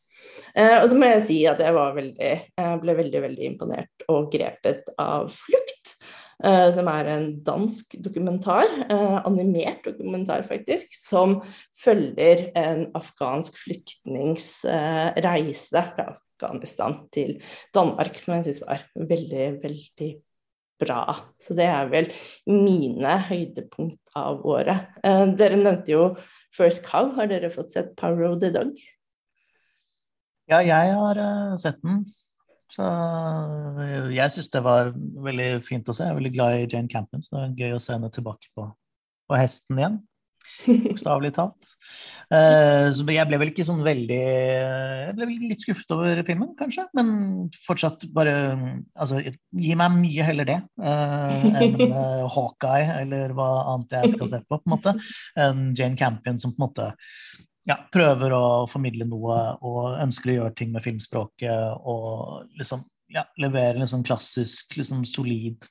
[0.58, 2.34] Eh, og så må jeg si at jeg veldig,
[2.82, 5.98] ble veldig, veldig imponert og grepet av Flukt.
[6.44, 11.38] Uh, som er en dansk dokumentar, uh, animert dokumentar faktisk, som
[11.80, 17.38] følger en afghansk flyktnings uh, reise fra Afghanistan til
[17.74, 20.12] Danmark, som jeg syns var veldig, veldig
[20.82, 21.02] bra.
[21.42, 22.10] Så det er vel
[22.50, 24.92] mine høydepunkt av året.
[25.04, 26.10] dere nevnte jo
[26.56, 27.14] First Cow.
[27.16, 28.76] Har dere fått sett Power of the Dog?
[30.52, 31.20] Ja, jeg har
[31.62, 32.04] sett den.
[32.72, 32.86] Så
[34.14, 34.92] jeg syns det var
[35.26, 36.08] veldig fint å se.
[36.08, 38.52] Jeg er veldig glad i Jane Campion, så det var gøy å se henne tilbake
[38.58, 38.68] på,
[39.30, 40.00] på hesten igjen.
[40.66, 41.72] Bokstavelig talt.
[42.32, 46.88] Uh, så jeg ble vel ikke sånn veldig Jeg ble litt skuffet over filmen, kanskje.
[46.98, 47.12] Men
[47.68, 48.36] fortsatt bare
[48.96, 54.32] Altså, gi meg mye heller det uh, enn uh, Hawkeye eller hva annet jeg skal
[54.32, 54.96] se på, på en måte.
[55.40, 56.90] Enn Jane Campion som på en måte
[57.66, 63.26] ja, prøver å formidle noe og ønsker å gjøre ting med filmspråket og liksom ja,
[63.42, 65.66] levere en sånn klassisk, liksom solid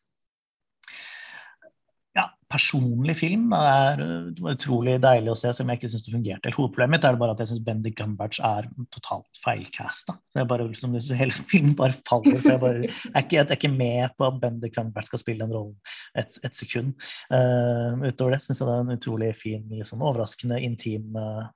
[2.53, 3.47] personlig film.
[3.53, 4.03] Det, er,
[4.37, 6.53] det var utrolig deilig å se, selv om jeg ikke syns det fungerte.
[6.57, 10.17] Hovedproblemet mitt er bare at jeg syns Bendik Gumberts er totalt feilcasta.
[10.35, 12.41] Liksom, hele filmen bare faller.
[12.41, 15.23] for Jeg, bare, jeg, er ikke, jeg er ikke med på at Bendik Gumbert skal
[15.23, 16.95] spille en rolle et, et sekund.
[17.33, 21.47] Uh, utover det syns jeg det er en utrolig fin, liksom, overraskende intim uh,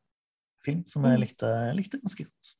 [0.64, 1.24] film som jeg mm.
[1.24, 2.55] likte, likte ganske godt.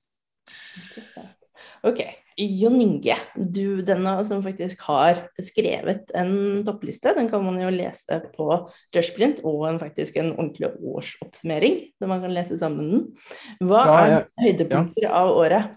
[0.49, 1.38] Interessant.
[1.87, 2.03] Ok,
[2.39, 8.21] Jon Inge, du denne som faktisk har skrevet en toppliste, den kan man jo lese
[8.37, 8.47] på
[8.95, 13.05] Rushprint, og en, faktisk en ordentlig årsoppsummering, som man kan lese sammen den.
[13.67, 15.13] Hva ja, er høydepunkter ja.
[15.19, 15.75] av året?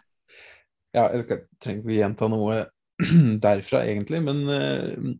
[0.93, 1.25] Ja, jeg
[1.63, 2.61] trenger ikke gjenta noe
[3.45, 5.11] derfra egentlig, men uh,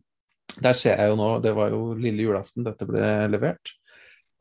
[0.62, 3.74] der ser jeg jo nå, det var jo lille julaften dette ble levert.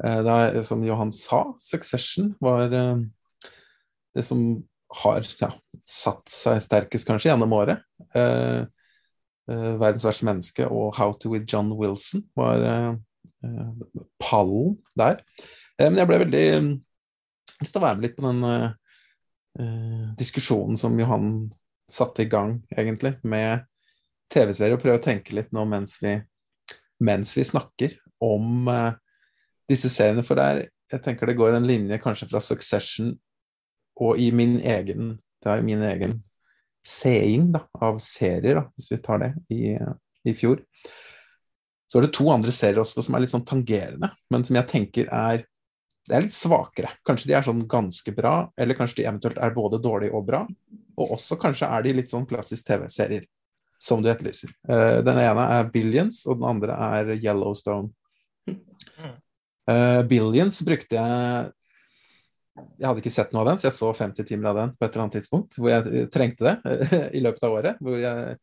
[0.02, 0.36] Uh, da,
[0.68, 3.02] som Johan sa, Succession var uh,
[4.14, 5.52] det som har ja,
[5.88, 7.84] satt seg sterkest kanskje gjennom året.
[8.16, 8.68] Eh,
[9.52, 12.94] eh, 'Verdens verste menneske' og 'How to with John Wilson' var eh,
[13.46, 15.24] eh pallen der.
[15.80, 16.46] Eh, men jeg ble veldig
[17.62, 21.52] lyst til å være med litt på den eh, diskusjonen som Johan
[21.90, 23.66] satte i gang, egentlig, med
[24.32, 26.16] TV-serier, og prøve å tenke litt nå mens vi,
[27.04, 28.70] mens vi snakker om
[29.68, 30.24] disse seriene.
[30.24, 33.12] For der, jeg tenker det går en linje kanskje fra Succession
[34.02, 36.20] og i min egen det er min egen
[36.86, 39.62] seing da, av serier, da, hvis vi tar det, i,
[40.26, 40.62] i, fjor.
[41.90, 44.70] Så er det to andre serier også som er litt sånn tangerende, men som jeg
[44.72, 45.46] tenker er
[46.10, 46.90] det er litt svakere.
[47.06, 50.40] Kanskje de er sånn ganske bra, eller kanskje de eventuelt er både dårlige og bra.
[50.98, 53.28] Og også kanskje er de litt sånn klassisk TV-serier,
[53.78, 54.50] som du etterlyser.
[54.66, 57.94] Uh, den ene er Billions, og den andre er Yellowstone.
[58.50, 61.54] Uh, Billions brukte jeg
[62.52, 64.86] jeg hadde ikke sett noe av den, så jeg så 50 timer av den på
[64.86, 67.80] et eller annet tidspunkt hvor jeg trengte det i løpet av året.
[68.02, 68.36] Jeg,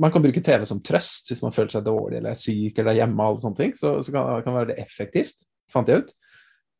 [0.00, 2.94] man kan bruke TV som trøst hvis man føler seg dårlig eller er syk eller
[2.94, 3.26] er hjemme.
[3.26, 6.16] alle sånne ting, Så, så kan, kan være det effektivt, fant jeg ut.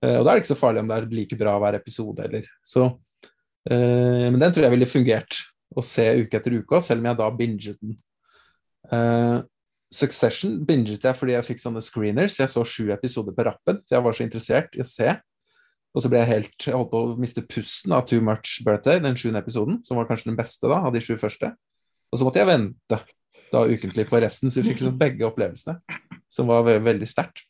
[0.04, 2.24] Uh, og da er det ikke så farlig om det er like bra hver episode
[2.24, 2.48] heller.
[2.64, 2.88] så.
[3.68, 5.40] eh, men den tror jeg ville fungert
[5.76, 7.96] å se uke etter uke, selv om jeg da binget den.
[8.94, 9.38] Eh,
[9.92, 12.38] Succession binget jeg fordi jeg fikk sånne screeners.
[12.40, 15.14] Jeg så sju episoder på rappen, så jeg var så interessert i å se.
[15.98, 19.00] Og så ble jeg helt Jeg holdt på å miste pusten av Too Much Birthday,
[19.02, 21.50] den sjuende episoden, som var kanskje den beste da, av de sju første.
[22.12, 22.98] Og så måtte jeg vente
[23.48, 25.74] da ukentlig på resten, så vi fikk liksom begge opplevelsene,
[26.30, 27.42] som var veldig, veldig sterkt.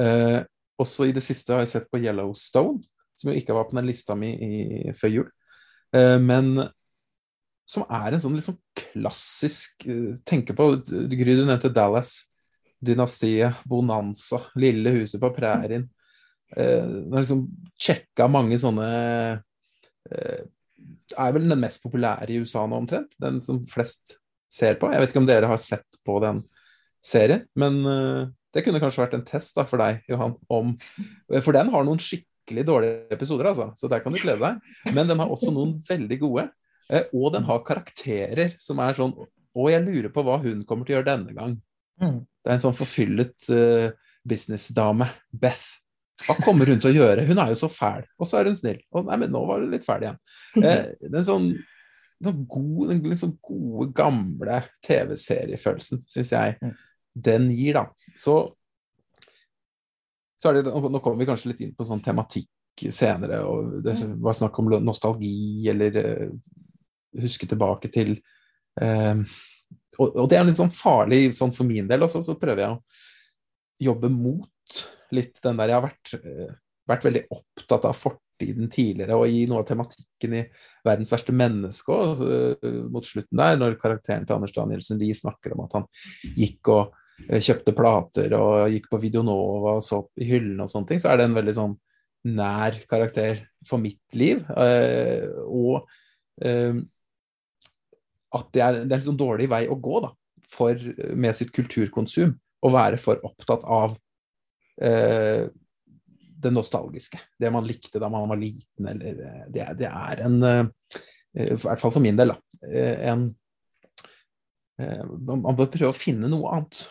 [0.00, 0.38] Eh,
[0.80, 2.80] også i det siste har jeg sett på Yellowstone,
[3.18, 5.28] som jo ikke var på den lista mi i, før jul.
[5.92, 6.54] Eh, men
[7.68, 12.30] som er en sånn liksom klassisk eh, Tenker på Gry, du nevnte Dallas.
[12.80, 15.88] Dynastiet, Bonanza, Lille huset på prærien
[16.56, 17.44] har liksom
[17.78, 18.86] sjekka mange sånne
[20.08, 20.46] eh,
[21.18, 23.12] Er vel den mest populære i USA nå, omtrent.
[23.20, 24.16] Den som flest
[24.48, 24.88] ser på.
[24.92, 26.42] Jeg vet ikke om dere har sett på den
[27.04, 28.22] serien, men eh,
[28.54, 30.72] det kunne kanskje vært en test da, for deg, Johan, om
[31.44, 33.68] For den har noen skikkelig dårlige episoder, altså.
[33.76, 34.94] Så der kan du glede deg.
[34.96, 36.48] Men den har også noen veldig gode.
[36.88, 40.88] Eh, og den har karakterer som er sånn Og jeg lurer på hva hun kommer
[40.88, 41.58] til å gjøre denne gang.
[42.00, 42.22] Mm.
[42.24, 43.88] Det er en sånn forfyllet uh,
[44.28, 45.66] businessdame, Beth,
[46.26, 47.24] hva kommer hun til å gjøre?
[47.28, 48.80] Hun er jo så fæl, og så er hun snill.
[48.96, 50.20] Og nei, men nå var hun litt fæl igjen.
[50.58, 51.48] Eh, den sånn,
[52.24, 56.72] den gode, den liksom gode, gamle TV-seriefølelsen, syns jeg mm.
[57.28, 58.14] den gir, da.
[58.18, 58.38] Så,
[60.38, 63.94] så er det, Nå kommer vi kanskje litt inn på sånn tematikk senere, og det
[64.02, 64.18] mm.
[64.22, 66.52] var snakk om nostalgi eller uh,
[67.18, 68.12] huske tilbake til
[68.82, 69.22] uh,
[69.98, 72.76] og, og, det er litt sånn farlig sånn for min del også, så prøver jeg
[72.76, 76.54] å jobbe mot litt den der Jeg har vært, eh,
[76.88, 80.44] vært veldig opptatt av fortiden tidligere, og i noe av tematikken i
[80.84, 85.52] 'Verdens verste menneske' også, eh, mot slutten der, når karakteren til Anders Danielsen Lie snakker
[85.52, 85.86] om at han
[86.36, 86.92] gikk og
[87.28, 91.12] eh, kjøpte plater og gikk på Videonova og så i hyllene og sånne ting, så
[91.12, 91.78] er det en veldig sånn
[92.24, 94.44] nær karakter for mitt liv.
[94.50, 95.86] og
[98.34, 100.12] at det er, det er en sånn dårlig vei å gå da,
[100.48, 100.76] for,
[101.16, 102.34] med sitt kulturkonsum.
[102.58, 103.96] Å være for opptatt av
[106.38, 107.20] det nostalgiske.
[107.38, 110.64] Det man likte da man var liten, eller eh, Det, det er en eh,
[111.34, 112.38] I hvert fall for min del, da.
[112.68, 113.28] Eh, en
[114.78, 116.84] Man bør prøve å finne noe annet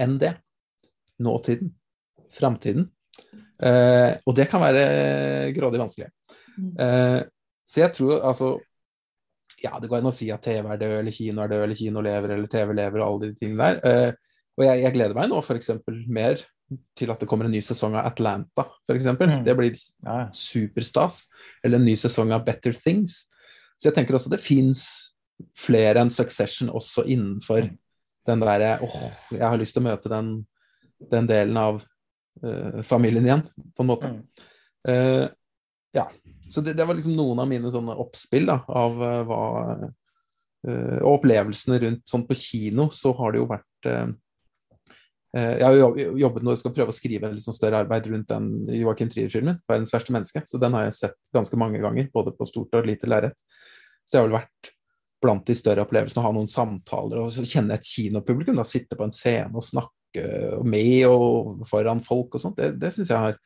[0.00, 0.32] enn det.
[1.22, 1.70] Nåtiden.
[2.34, 2.88] Framtiden.
[3.62, 6.08] Eh, og det kan være grådig vanskelig.
[6.56, 6.72] Mm.
[6.74, 7.20] Eh,
[7.70, 8.56] så jeg tror altså
[9.60, 11.76] Ja, det går an å si at TV er død, eller kino er død, eller
[11.76, 13.80] kino lever, eller TV lever, og alle de tingene der.
[13.84, 15.70] Eh, og jeg, jeg, gleder meg nå f.eks.
[16.08, 16.40] mer
[16.98, 19.08] til at det kommer en ny sesong av Atlanta, f.eks.
[19.18, 19.40] Mm.
[19.46, 19.78] Det blir
[20.36, 21.24] superstas.
[21.64, 23.24] Eller en ny sesong av Better Things.
[23.74, 24.84] Så jeg tenker også det fins
[25.56, 27.76] flere enn Succession også innenfor mm.
[28.28, 30.34] den derre åh, jeg har lyst til å møte den
[31.08, 31.82] den delen av
[32.44, 33.44] uh, familien igjen,
[33.76, 34.10] på en måte.
[34.10, 34.22] Mm.
[34.88, 35.26] Uh,
[35.96, 36.10] ja.
[36.50, 39.42] Så det, det, var liksom noen av mine sånne oppspill da, av uh, hva
[40.60, 43.86] Og opplevelsene rundt sånn på kino, så har det jo vært
[45.30, 48.08] jeg har jo jobbet nå og skal prøve å skrive en litt sånn større arbeid
[48.10, 48.48] rundt den
[48.80, 50.42] Joakim Trier-filmen, 'Verdens verste menneske'.
[50.42, 53.38] Så den har jeg sett ganske mange ganger, både på stort og lite lerret.
[54.02, 54.72] Så jeg har vel vært
[55.20, 58.56] blant de større opplevelsene å ha noen samtaler og kjenne et kinopublikum.
[58.58, 62.58] da, Sitte på en scene og snakke med og foran folk og sånt.
[62.58, 63.36] Det, det syns jeg har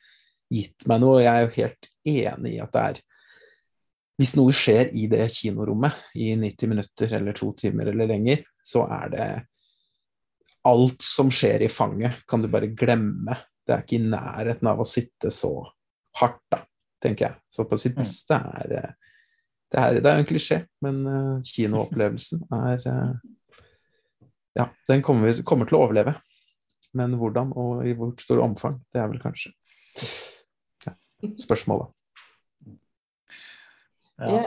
[0.52, 1.22] gitt meg noe.
[1.24, 3.02] Jeg er jo helt enig i at det er
[4.14, 8.84] Hvis noe skjer i det kinorommet i 90 minutter eller to timer eller lenger, så
[8.86, 9.24] er det
[10.64, 13.36] Alt som skjer i fanget, kan du bare glemme.
[13.64, 15.52] Det er ikke i nærheten av å sitte så
[16.20, 16.62] hardt, da,
[17.02, 17.40] tenker jeg.
[17.52, 18.02] Så på sitt mm.
[18.02, 18.94] beste er
[19.74, 23.16] det er, det er en klisjé, men uh, kinoopplevelsen er uh,
[24.54, 26.14] Ja, den kommer, kommer, til å overleve.
[26.94, 29.50] Men hvordan og i hvor stor omfang, det er vel kanskje
[30.86, 30.94] ja,
[31.42, 31.90] spørsmålet.
[34.22, 34.44] Ja.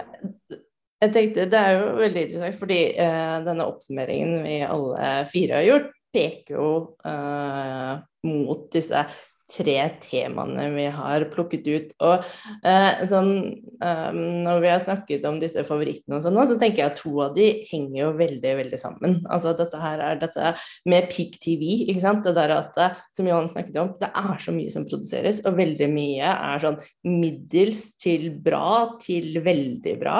[1.03, 5.67] Jeg tenkte Det er jo veldig interessant, fordi eh, denne oppsummeringen vi alle fire har
[5.67, 6.69] gjort, peker jo
[7.05, 9.07] uh, mot disse
[9.47, 11.91] tre temaene vi har plukket ut.
[12.03, 12.23] Og
[12.67, 13.31] uh, sånn,
[13.79, 17.13] um, når vi har snakket om disse favorittene og sånn, så tenker jeg at to
[17.23, 19.19] av de henger jo veldig, veldig sammen.
[19.31, 20.53] Altså dette her er dette
[20.89, 22.25] med peak TV, ikke sant.
[22.27, 22.81] Det der at,
[23.15, 26.81] som Johan snakket om, det er så mye som produseres, og veldig mye er sånn
[27.07, 30.19] middels til bra til veldig bra.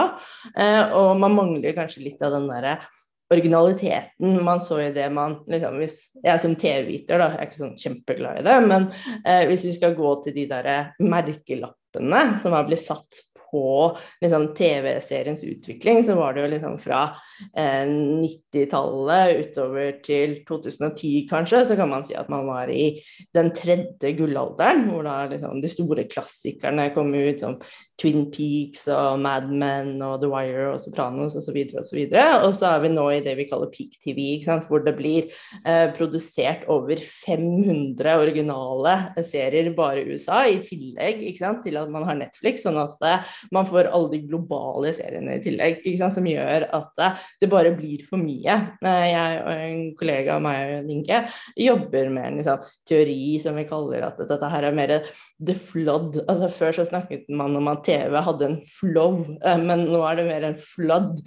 [0.55, 2.77] Uh, og man mangler kanskje litt av den derre
[3.33, 7.61] originaliteten man så i det man liksom, hvis, Jeg som TV-viter da, jeg er ikke
[7.61, 8.89] sånn kjempeglad i det, men
[9.23, 10.69] eh, hvis vi skal gå til de der
[11.03, 17.01] merkelappene som har blitt satt på liksom, TV-seriens utvikling, så var det jo liksom fra
[17.55, 22.89] eh, 90-tallet utover til 2010 kanskje, så kan man si at man var i
[23.35, 27.59] den tredje gullalderen, hvor da liksom de store klassikerne kom ut, som
[27.97, 31.57] Twin Peaks og Mad Men og The Wire og Sopranos osv.
[31.73, 34.83] Og, så videre, og, så er vi nå i det vi kaller peak TV, hvor
[34.85, 35.29] det blir
[35.63, 41.25] eh, produsert over 500 originale serier bare i USA, i tillegg
[41.63, 45.43] til at man har Netflix, sånn at eh, man får alle de globale seriene i
[45.43, 48.59] tillegg, som gjør at eh, det bare blir for mye.
[48.83, 51.23] Eh, jeg og en kollega av meg og Inge
[51.59, 54.95] jobber med en liksom, teori som vi kaller at dette her er mer
[55.39, 56.21] the flood.
[56.27, 60.19] Altså Før så snakket man om at TV hadde en flow, eh, men nå er
[60.19, 61.21] det mer en flood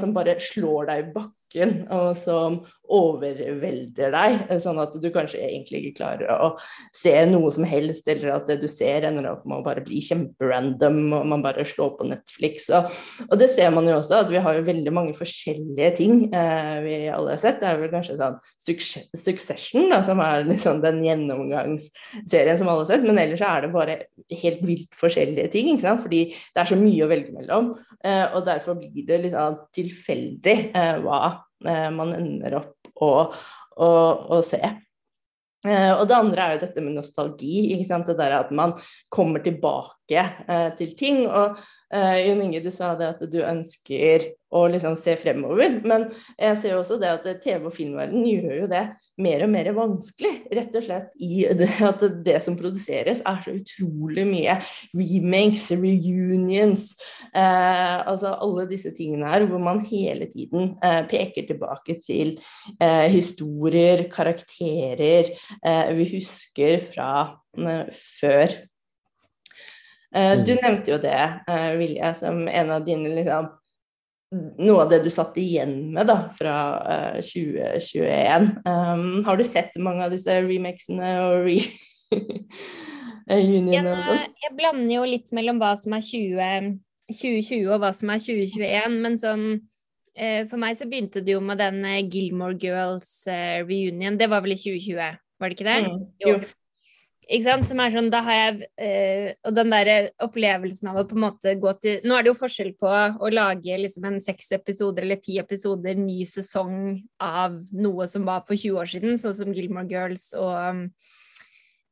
[0.00, 2.60] som bare slår deg i bakken og som
[2.90, 6.50] overvelder deg, sånn at du kanskje egentlig ikke klarer å
[6.96, 10.00] se noe som helst, eller at det du ser ender opp med å bare bli
[10.04, 12.68] kjemperandom, og man bare slår på Netflix.
[12.76, 12.90] Og,
[13.28, 16.76] og, det ser man jo også, at vi har jo veldig mange forskjellige ting eh,
[16.84, 17.60] vi alle har sett.
[17.62, 22.90] Det er vel kanskje sånn Succession, da, som er liksom den gjennomgangsserien som alle har
[22.90, 24.00] sett, men ellers er det bare
[24.42, 26.02] helt vilt forskjellige ting, ikke sant?
[26.04, 27.72] fordi det er så mye å velge mellom.
[28.00, 31.20] Eh, og derfor blir det litt liksom tilfeldig eh, hva
[31.66, 33.10] Eh, man ender opp å,
[33.80, 33.90] å,
[34.36, 34.60] å se.
[35.60, 37.74] Uh, og det andre er jo dette med nostalgi.
[37.74, 38.08] ikke sant?
[38.08, 38.72] Det der at man
[39.12, 41.22] kommer tilbake uh, til ting.
[41.28, 41.58] Og
[41.94, 45.78] eh, Jon Inge, du sa det at du ønsker å liksom se fremover.
[45.86, 48.84] Men jeg ser jo også det at TV- og filmverden gjør jo det
[49.20, 50.32] mer og mer vanskelig.
[50.56, 54.56] Rett og slett i det at det som produseres, er så utrolig mye
[54.96, 56.90] remakes, reunions
[57.34, 62.36] eh, Altså alle disse tingene her hvor man hele tiden eh, peker tilbake til
[62.80, 67.12] eh, historier, karakterer eh, vi husker fra
[67.58, 67.86] eh,
[68.20, 68.58] før.
[70.14, 70.60] Eh, du mm.
[70.62, 71.22] nevnte jo det,
[71.78, 73.50] Vilje, som en av dine liksom
[74.30, 78.50] noe av det du satt igjen med da, fra uh, eh, 2021.
[78.62, 81.56] Um, har du sett mange av disse remakesene og re
[83.30, 83.96] unionene?
[84.10, 86.78] Ja, jeg blander jo litt mellom hva som er 20,
[87.10, 89.44] 2020 og hva som er 2021, men sånn
[90.50, 91.78] For meg så begynte det jo med den
[92.10, 94.18] Gilmore Girls reunion.
[94.18, 95.76] Det var vel i 2020, var det ikke det?
[95.86, 96.34] Mm, jo.
[97.30, 97.68] Ikke sant?
[97.70, 101.24] Som er sånn, da har jeg eh, Og den der opplevelsen av å på en
[101.28, 105.06] måte gå til Nå er det jo forskjell på å lage liksom en seks episoder
[105.06, 109.54] eller ti episoder ny sesong av noe som var for 20 år siden, sånn som
[109.54, 110.58] Gilmore Girls og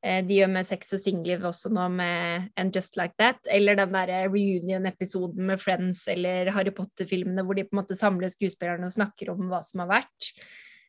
[0.02, 3.78] eh, de gjør med Sex og Singliv også nå med And Just Like That, eller
[3.78, 8.90] den der reunion-episoden med Friends eller Harry Potter-filmene hvor de på en måte samler skuespillerne
[8.90, 10.32] og snakker om hva som har vært.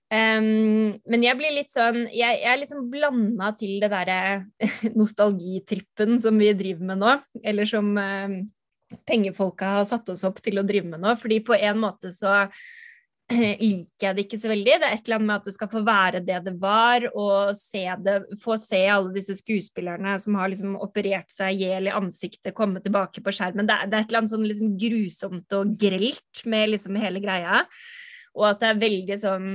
[0.10, 4.22] Um, men jeg blir litt sånn Jeg, jeg er liksom blanda til det derre
[4.98, 7.12] nostalgitrippen som vi driver med nå,
[7.46, 8.40] eller som uh,
[9.06, 11.14] pengefolka har satt oss opp til å drive med nå.
[11.22, 12.48] Fordi på en måte så
[13.62, 14.76] liker jeg det ikke så veldig.
[14.82, 17.54] Det er et eller annet med at det skal få være det det var, og
[17.58, 21.98] se det, få se alle disse skuespillerne som har liksom operert seg i hjel i
[22.02, 23.70] ansiktet, komme tilbake på skjermen.
[23.70, 27.66] Det det er et eller annet sånn liksom grusomt og grelt med liksom hele greia.
[28.34, 29.52] Og at det er veldig sånn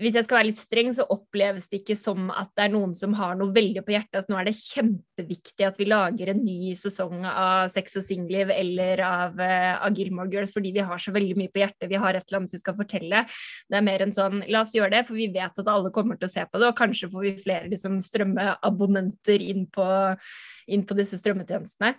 [0.00, 2.94] hvis jeg skal være litt streng, så oppleves det ikke som at det er noen
[2.96, 4.16] som har noe veldig på hjertet.
[4.16, 8.52] Altså, nå er det kjempeviktig at vi lager en ny sesong av Sex og singelliv
[8.54, 11.90] eller av, uh, av, Gilmore Girls fordi vi har så veldig mye på hjertet.
[11.90, 13.24] Vi har et eller annet vi skal fortelle.
[13.68, 16.16] Det er mer enn sånn la oss gjøre det, for vi vet at alle kommer
[16.16, 20.96] til å se på det, og kanskje får vi flere liksom, strømmeabonnenter inn inn på
[20.96, 21.92] disse strømmetjenestene.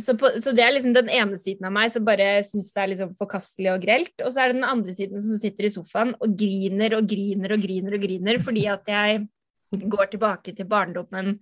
[0.00, 2.80] Så, på, så, det er liksom den ene siden av meg som bare syns det
[2.80, 4.14] er liksom forkastelig og grelt.
[4.22, 7.56] Og så er det den andre siden som sitter i sofaen og griner og griner
[7.56, 9.26] og griner og griner fordi at jeg
[9.72, 11.38] går tilbake til barndommen,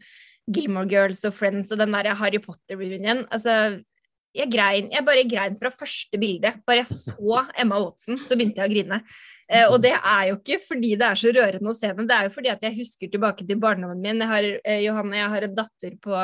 [0.51, 3.25] Gilmore Girls og Friends og den der Harry Potter-reunion.
[3.31, 3.81] Altså,
[4.35, 6.53] jeg grein, jeg bare grein fra første bilde.
[6.67, 9.01] Bare jeg så Emma Watson, så begynte jeg å grine.
[9.51, 12.17] Eh, og det er jo ikke fordi det er så rørende å se henne, det
[12.17, 14.23] er jo fordi at jeg husker tilbake til barndommen min.
[14.23, 16.21] Jeg har, eh, Johanne, jeg har en datter på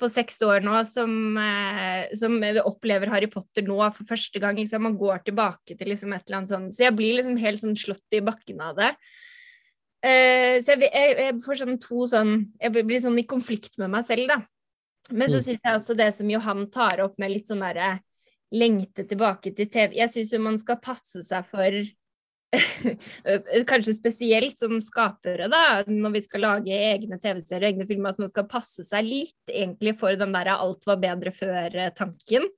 [0.00, 4.56] på seks år nå som, eh, som, opplever Harry Potter nå for første gang.
[4.58, 4.82] Liksom.
[4.82, 6.76] Man går tilbake til liksom et eller annet sånt.
[6.76, 8.94] Så jeg blir liksom helt sånn slått i bakken av det.
[10.00, 13.92] Eh, så jeg, jeg, jeg, får sånn to sånn Jeg blir sånn i konflikt med
[13.92, 14.38] meg selv, da.
[15.10, 15.44] Men så mm.
[15.44, 17.98] syns jeg også det som Johan tar opp med litt sånn derre
[18.50, 21.76] lengte tilbake til TV Jeg syns jo man skal passe seg for
[23.70, 28.22] Kanskje spesielt som skapere, da, når vi skal lage egne TV-serier og egne filmer, at
[28.22, 32.48] man skal passe seg litt egentlig for den der 'alt var bedre før'-tanken.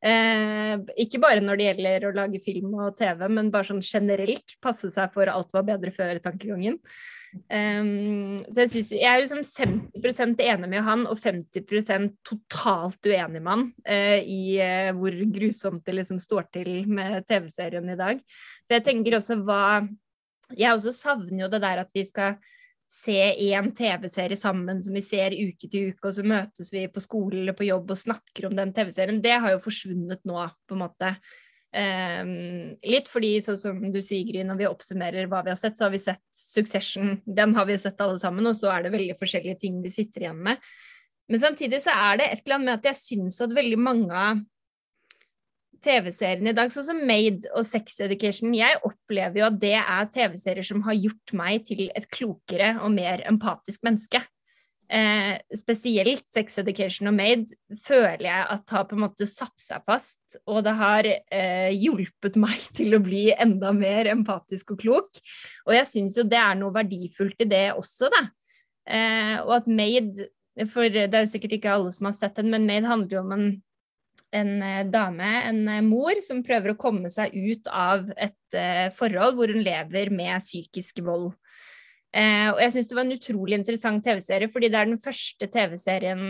[0.00, 4.56] Eh, ikke bare når det gjelder å lage film og TV, men bare sånn generelt
[4.60, 6.78] passe seg for 'alt var bedre før'-tankegangen.
[7.30, 13.42] Um, så jeg, synes, jeg er liksom 50% enig med han og 50% totalt uenig
[13.42, 18.22] med han uh, i uh, hvor grusomt det liksom står til med TV-serien i dag.
[18.66, 19.62] For jeg tenker også hva
[20.58, 22.40] Jeg også savner jo det der at vi skal
[22.90, 23.14] se
[23.54, 27.44] en TV-serie sammen som vi ser uke til uke, og så møtes vi på skole
[27.44, 29.22] eller på jobb og snakker om den TV-serien.
[29.22, 31.12] Det har jo forsvunnet nå, på en måte.
[31.70, 35.78] Um, litt fordi, sånn som du sier, Gry, når vi oppsummerer hva vi har sett,
[35.78, 37.20] så har vi sett Succession.
[37.26, 40.26] Den har vi sett alle sammen, og så er det veldig forskjellige ting vi sitter
[40.26, 40.70] igjen med.
[41.30, 44.10] Men samtidig så er det et eller annet med at jeg syns at veldig mange
[44.10, 44.40] av
[45.80, 50.10] TV-seriene i dag, sånn som Made og Sex Education, jeg opplever jo at det er
[50.12, 54.20] TV-serier som har gjort meg til et klokere og mer empatisk menneske.
[54.90, 59.84] Eh, spesielt Sex Education og Made føler jeg at har på en måte satt seg
[59.86, 65.22] fast, og det har eh, hjulpet meg til å bli enda mer empatisk og klok.
[65.68, 68.26] Og jeg syns jo det er noe verdifullt i det også, da.
[68.90, 70.30] Eh, og at Made
[70.72, 73.20] For det er jo sikkert ikke alle som har sett den, men Made handler jo
[73.22, 73.50] om en
[74.30, 78.88] en eh, dame, en eh, mor, som prøver å komme seg ut av et uh,
[78.94, 81.32] forhold hvor hun lever med psykisk vold.
[82.10, 85.46] Uh, og jeg syns det var en utrolig interessant TV-serie, fordi det er den første
[85.46, 86.24] TV-serien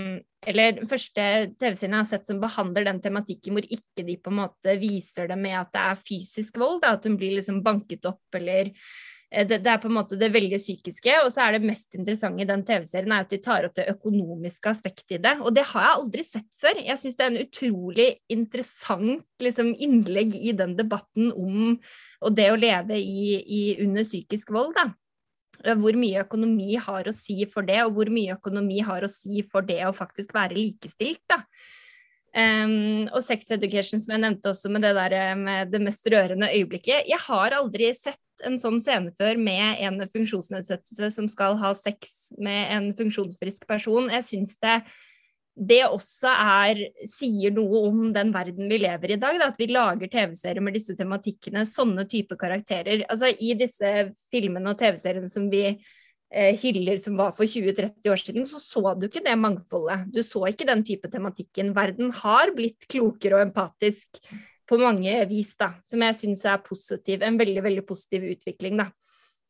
[0.51, 1.25] eller den første
[1.61, 5.31] TV-serien jeg har sett som behandler den tematikken hvor ikke de på en måte viser
[5.31, 8.75] det med at det er fysisk vold, da, at hun blir liksom banket opp eller
[9.31, 11.95] Eh, det, det, er på en måte det veldig psykiske, og så er det mest
[11.99, 15.37] interessante i den TV-serien er at de tar opp det økonomiske aspektet i det.
[15.45, 16.81] Og det har jeg aldri sett før.
[16.83, 21.77] Jeg syns det er en utrolig interessant liksom, innlegg i den debatten om
[22.37, 24.75] det å leve i, i, under psykisk vold.
[24.79, 24.91] da.
[25.61, 29.45] Hvor mye økonomi har å si for det, og hvor mye økonomi har å si
[29.47, 31.23] for det å faktisk være likestilt.
[31.29, 31.43] da.
[32.31, 36.05] Um, og sex education, som jeg nevnte også med det der eh, med det mest
[36.13, 37.09] rørende øyeblikket.
[37.11, 42.31] Jeg har aldri sett en sånn scene før med en funksjonsnedsettelse som skal ha sex
[42.39, 44.07] med en funksjonsfrisk person.
[44.15, 44.79] Jeg syns det,
[45.57, 49.39] det også er, sier noe om den verden vi lever i i dag.
[49.41, 53.05] Da, at vi lager TV-serier med disse tematikkene, sånne type karakterer.
[53.11, 55.67] Altså I disse filmene og TV-seriene som vi
[56.31, 60.05] Eh, hyller som var for 20-30 år siden, så så du ikke det mangfoldet.
[60.15, 61.73] Du så ikke den type tematikken.
[61.75, 64.21] Verden har blitt klokere og empatisk
[64.71, 67.25] på mange vis, da, som jeg syns er positiv.
[67.27, 68.87] En veldig, veldig positiv utvikling, da.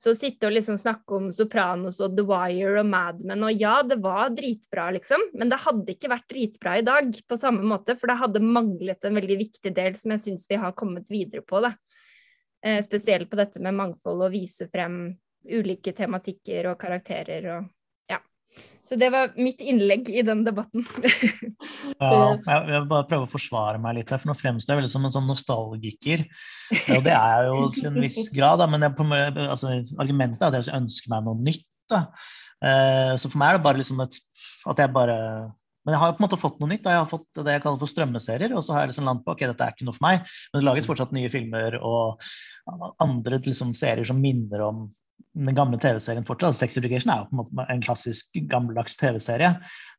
[0.00, 3.52] Så å sitte og liksom snakke om Sopranos og The Wire og Mad Men, og
[3.52, 7.66] ja, det var dritbra, liksom, men det hadde ikke vært dritbra i dag på samme
[7.68, 11.12] måte, for det hadde manglet en veldig viktig del som jeg syns vi har kommet
[11.12, 11.74] videre på, da.
[12.64, 15.02] Eh, spesielt på dette med mangfold og vise frem
[15.48, 17.68] ulike tematikker og karakterer og.
[18.90, 20.82] Så det var mitt innlegg i den debatten.
[22.02, 24.90] ja, jeg vil bare prøve å forsvare meg litt her, for nå fremstår jeg veldig
[24.90, 26.24] som en sånn nostalgiker.
[26.96, 28.96] Og det er jeg jo til en viss grad, da, men jeg,
[29.46, 31.68] altså, argumentet er at jeg ønsker meg noe nytt.
[31.90, 32.02] Da.
[32.66, 34.18] Eh, så for meg er det bare liksom et,
[34.70, 35.20] at jeg bare
[35.86, 36.82] men jeg har på en måte fått noe nytt.
[36.84, 36.92] Da.
[36.92, 38.52] Jeg har fått det jeg kaller for strømmeserier.
[38.52, 40.26] Og så har jeg liksom landet på ok, dette er ikke noe for meg.
[40.50, 42.20] Men det lages fortsatt nye filmer og
[43.00, 44.82] andre liksom, serier som minner om
[45.38, 46.56] den gamle TV-serien fortsatt.
[46.58, 49.52] Sex Education er jo på en måte en klassisk gammeldags TV-serie.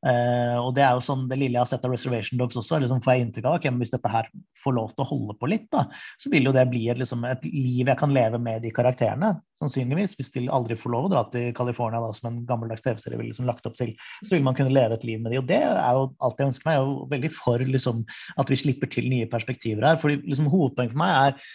[0.08, 2.82] Eh, og det er jo sånn det lille jeg har sett av Reservation Dogs også,
[2.82, 4.28] liksom får jeg inntrykk av okay, hvis dette her
[4.64, 5.86] får lov til å holde på litt, da,
[6.20, 9.34] så vil jo det bli et, liksom, et liv jeg kan leve med de karakterene.
[9.62, 10.18] Sannsynligvis.
[10.20, 13.32] Hvis de aldri får lov å dra til California da, som en gammeldags TV-serie ville
[13.32, 13.94] liksom lagt opp til,
[14.26, 15.42] så vil man kunne leve et liv med de.
[15.42, 16.78] Og det er jo alt jeg ønsker meg.
[16.78, 18.06] Jeg er jo veldig for liksom,
[18.42, 20.02] at vi slipper til nye perspektiver her.
[20.02, 21.54] For liksom, Hovedpoenget for meg er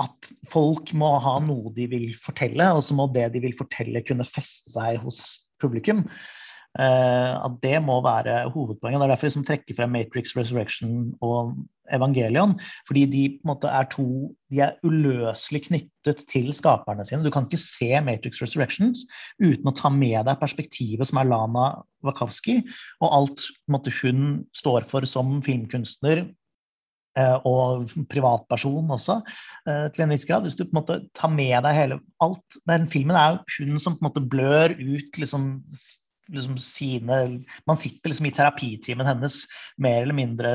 [0.00, 4.04] at folk må ha noe de vil fortelle, og så må det de vil fortelle,
[4.06, 5.24] kunne feste seg hos
[5.60, 6.06] publikum.
[6.78, 9.00] Uh, at det må være hovedpoenget.
[9.00, 11.56] Det er derfor jeg liksom trekker frem Matrix Resurrection og
[11.90, 12.54] Evangelion.
[12.86, 17.24] Fordi de måte er to De er uløselig knyttet til skaperne sine.
[17.26, 19.02] Du kan ikke se Matrix Resurrections
[19.42, 21.66] uten å ta med deg perspektivet som er Lana
[22.06, 22.60] Wakowski,
[23.02, 26.39] og alt måte, hun står for som filmkunstner Eh,
[27.46, 29.20] og privatperson også,
[29.66, 30.46] eh, til en viss grad.
[30.46, 33.82] Hvis du på en måte tar med deg hele alt Den filmen er jo hun
[33.82, 35.62] som på en måte blør ut liksom,
[36.30, 37.20] liksom sine
[37.66, 39.44] Man sitter liksom i terapitimen hennes
[39.78, 40.52] mer eller mindre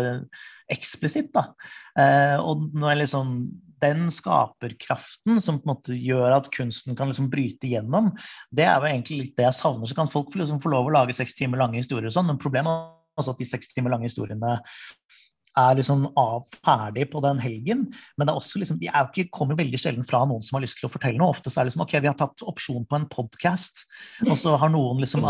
[0.72, 1.32] eksplisitt.
[1.34, 1.52] da.
[2.00, 3.38] Eh, og nå er liksom
[3.84, 8.14] den skaperkraften som på en måte gjør at kunsten kan liksom bryte gjennom,
[8.56, 9.90] det er jo egentlig litt det jeg savner.
[9.90, 12.42] Så kan folk liksom få lov å lage seks timer lange historier og sånn, men
[12.42, 14.58] problemet er også at de seks timer lange historiene
[15.60, 17.86] er liksom av, ferdig på den helgen.
[18.16, 20.66] Men det er også liksom, de er ikke, kommer veldig sjelden fra noen som har
[20.66, 21.36] lyst til å fortelle noe.
[21.36, 23.88] Ofte er det liksom ok, vi har tatt opsjon på en podkast,
[24.28, 25.26] og så har noen liksom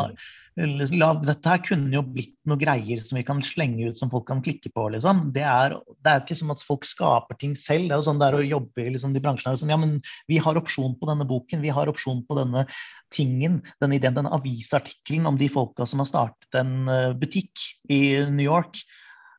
[0.56, 4.28] la, Dette her kunne jo blitt noe greier som vi kan slenge ut som folk
[4.30, 4.88] kan klikke på.
[4.94, 5.30] liksom.
[5.36, 7.90] Det er, det er ikke som at folk skaper ting selv.
[7.90, 9.56] Det er jo sånn det er å jobbe i liksom, de bransjene.
[9.58, 9.98] Liksom, ja, men
[10.32, 12.66] vi har opsjon på denne boken, vi har opsjon på denne
[13.14, 18.24] tingen, denne ideen, denne avisartikkelen om de folka som har startet en uh, butikk i
[18.32, 18.80] New York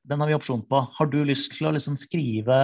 [0.09, 0.81] den har vi opsjon på.
[0.99, 2.57] Har du lyst til å liksom skrive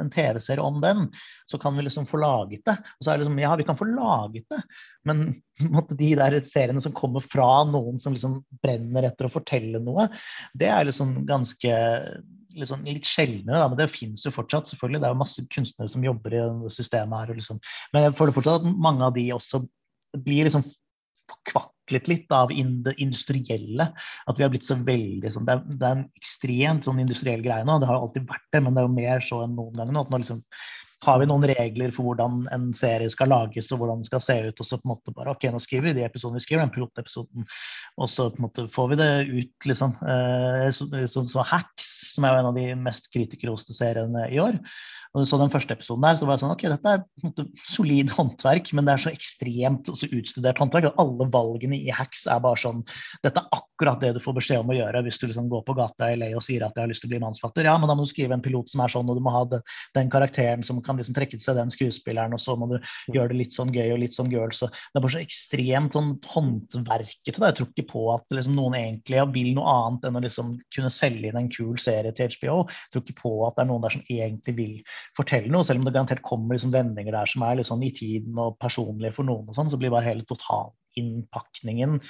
[0.00, 1.06] en TV-serie om den,
[1.48, 2.76] så kan vi liksom få laget det.
[2.96, 4.62] Og så er det liksom, ja, vi kan få laget det,
[5.08, 5.26] men
[6.00, 10.08] de der seriene som kommer fra noen som liksom brenner etter å fortelle noe,
[10.56, 11.76] det er liksom ganske
[12.56, 14.70] liksom litt sjeldnere, da, men det fins jo fortsatt.
[14.70, 15.02] selvfølgelig.
[15.02, 16.42] Det er jo masse kunstnere som jobber i
[16.72, 17.36] systemet her.
[17.36, 17.60] Liksom.
[17.92, 19.60] Men jeg føler fortsatt at mange av de også
[20.24, 20.64] blir liksom
[21.50, 23.88] kvaklet litt av det industrielle.
[24.26, 27.44] At vi har blitt så veldig sånn, det, er, det er en ekstremt sånn industriell
[27.44, 27.78] greie nå.
[27.82, 30.04] Det har alltid vært det, men det er jo mer så enn noen ganger nå.
[30.06, 30.42] at nå liksom
[31.04, 34.38] har vi noen regler for hvordan en serie skal lages og hvordan den skal se
[34.48, 34.60] ut.
[34.62, 36.74] Og så på en måte bare ok, nå skriver vi de episodene vi skriver, den
[36.74, 37.46] pilotepisoden.
[38.00, 39.96] Og så på en måte får vi det ut, liksom.
[40.00, 44.40] Sånn som så, så Hacks, som er jo en av de mest kritikerroste seriene i
[44.42, 44.60] år,
[45.16, 47.30] og så den første episoden der, så var jeg sånn Ok, dette er på en
[47.30, 50.90] måte solid håndverk, men det er så ekstremt og så utstudert håndverk.
[50.90, 52.82] Og alle valgene i hacks er bare sånn
[53.24, 55.76] Dette er akkurat det du får beskjed om å gjøre hvis du liksom går på
[55.78, 57.68] gata i LA og sier at jeg har lyst til å bli mannsfatter.
[57.68, 59.44] Ja, men da må du skrive en pilot som er sånn, og du må ha
[59.48, 59.64] den,
[59.96, 62.76] den karakteren som kan liksom trekke til seg den skuespilleren, og så må du
[63.12, 64.54] gjøre det litt sånn gøy og litt sånn girl.
[64.54, 67.46] Så det er bare så ekstremt sånn håndverket til.
[67.46, 70.92] Jeg tror ikke på at liksom, noen egentlig vil noe annet enn å liksom kunne
[70.94, 72.58] selge inn en kul serie til HBO.
[72.70, 74.74] Jeg tror ikke på at det er noen der som egentlig vil
[75.18, 77.92] fortelle noe, selv om det garantert kommer liksom vendinger der som er litt sånn i
[77.94, 82.00] tiden og personlige for noen, og sånn, så blir bare hele totalinnpakningen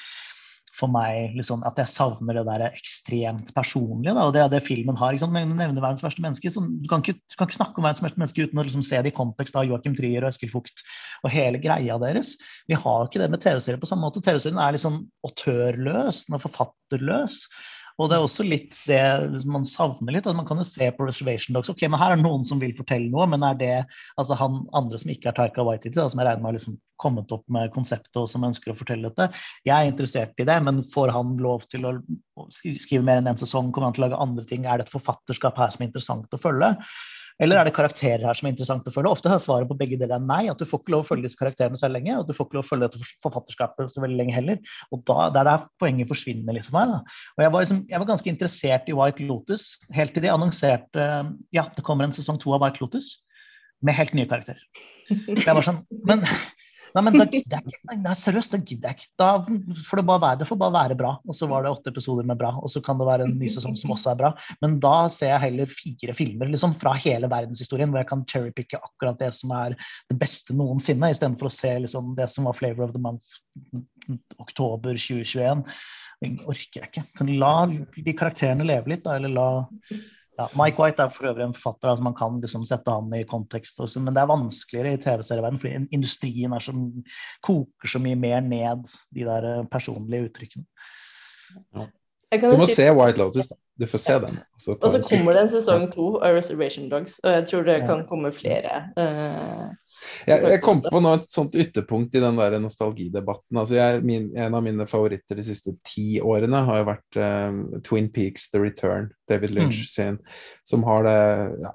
[0.76, 4.12] for meg liksom, at jeg savner det der ekstremt personlige.
[4.12, 5.14] Da, og Det er det filmen har.
[5.14, 6.52] Liksom, du nevner verdens verste menneske.
[6.52, 8.84] Så du, kan ikke, du kan ikke snakke om verdens verste menneske uten å liksom,
[8.86, 10.84] se det i kontekst av Joachim Trier og Eskil Fugt
[11.24, 12.34] og hele greia deres.
[12.68, 14.24] Vi har ikke det med TV-serier på samme måte.
[14.24, 17.40] TV-serien er liksom autørløs, den er forfatterløs.
[17.96, 19.00] Og det er også litt det
[19.48, 20.26] man savner litt.
[20.28, 21.70] at Man kan jo se på Reservation Dogs.
[21.72, 23.72] ok, men Her er noen som vil fortelle noe, men er det
[24.20, 27.32] altså han andre som ikke er Taika Waititi, som jeg regner med har liksom kommet
[27.32, 29.28] opp med konseptet og som ønsker å fortelle dette,
[29.68, 31.92] jeg er interessert i det, men får han lov til å
[32.52, 33.68] skrive mer enn én en sesong?
[33.72, 34.64] Kommer han til å lage andre ting?
[34.64, 36.72] Er det et forfatterskap her som er interessant å følge?
[37.42, 39.12] Eller er det karakterer her som er interessant å følge?
[39.12, 40.46] Ofte er svaret på begge deler nei.
[40.48, 42.58] At du får ikke lov å følge disse karakterene så lenge, og du får ikke
[42.58, 44.62] lov å følge dette forfatterskapet så veldig lenge heller.
[44.94, 46.94] Og da, det er der poenget forsvinner litt for meg.
[46.94, 47.18] Da.
[47.36, 51.06] Og jeg var, liksom, jeg var, ganske interessert i White Lotus helt til de annonserte
[51.52, 53.12] ja, det kommer en sesong to av White Lotus
[53.84, 54.62] med helt nye karakterer.
[55.10, 56.24] Jeg var sånn, men
[56.96, 57.96] Nei, men da gidder jeg ikke.
[58.00, 59.10] Nei, seriøst, da gidder jeg ikke.
[59.20, 59.28] Da
[59.88, 61.12] får det bare være, det får bare være bra.
[61.28, 63.50] Og så var det åtte episoder med bra, og så kan det være en ny
[63.52, 64.32] sesong som også er bra.
[64.64, 68.80] Men da ser jeg heller fire filmer liksom fra hele verdenshistorien, hvor jeg kan cherrypicke
[68.80, 69.76] akkurat det som er
[70.08, 73.36] det beste noensinne, istedenfor å se liksom det som var flavor of the month
[74.40, 75.64] oktober 2021.
[76.22, 77.26] Det orker jeg ikke.
[77.36, 79.48] La de karakterene leve litt, da, eller la
[80.36, 83.24] ja, Mike White er for øvrig en forfatter, altså man kan liksom sette han i
[83.28, 86.82] kontekst, også, men det er vanskeligere i TV-serieverdenen, fordi industrien er som,
[87.46, 88.84] koker så mye mer ned
[89.16, 90.66] de der eh, personlige uttrykkene.
[91.76, 91.86] Ja.
[92.36, 92.74] Du må si...
[92.74, 93.56] se White Lotus, da.
[93.78, 94.38] Du får se den.
[94.56, 98.06] Og så kommer det en sesong to av Reservation Dogs, og jeg tror det kan
[98.08, 98.86] komme flere.
[98.96, 99.68] Uh,
[100.26, 103.58] jeg, jeg, kom på nå et sånt ytterpunkt i den der nostalgidebatten.
[103.60, 107.80] Altså jeg, min, en av mine favoritter de siste ti årene har jo vært uh,
[107.86, 109.92] Twin Peaks The Return, David Lynch mm.
[109.92, 110.18] sin,
[110.66, 111.20] som har det
[111.64, 111.74] ja,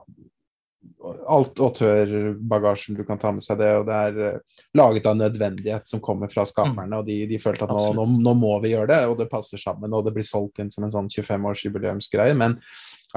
[1.32, 5.89] alt autørbagasjen du kan ta med seg det, og det er uh, laget av nødvendighet
[5.89, 8.91] som kommer fra skaperne, og de, de følte at nå, nå, nå, må vi gjøre
[8.93, 12.59] det, og det passer sammen, og det blir solgt inn som en sånn 25-årsjubileumsgreie, men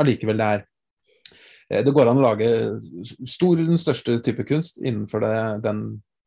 [0.00, 0.70] allikevel det er
[1.70, 2.48] Det går an å lage
[3.24, 5.80] stor, den største type kunst innenfor det, den,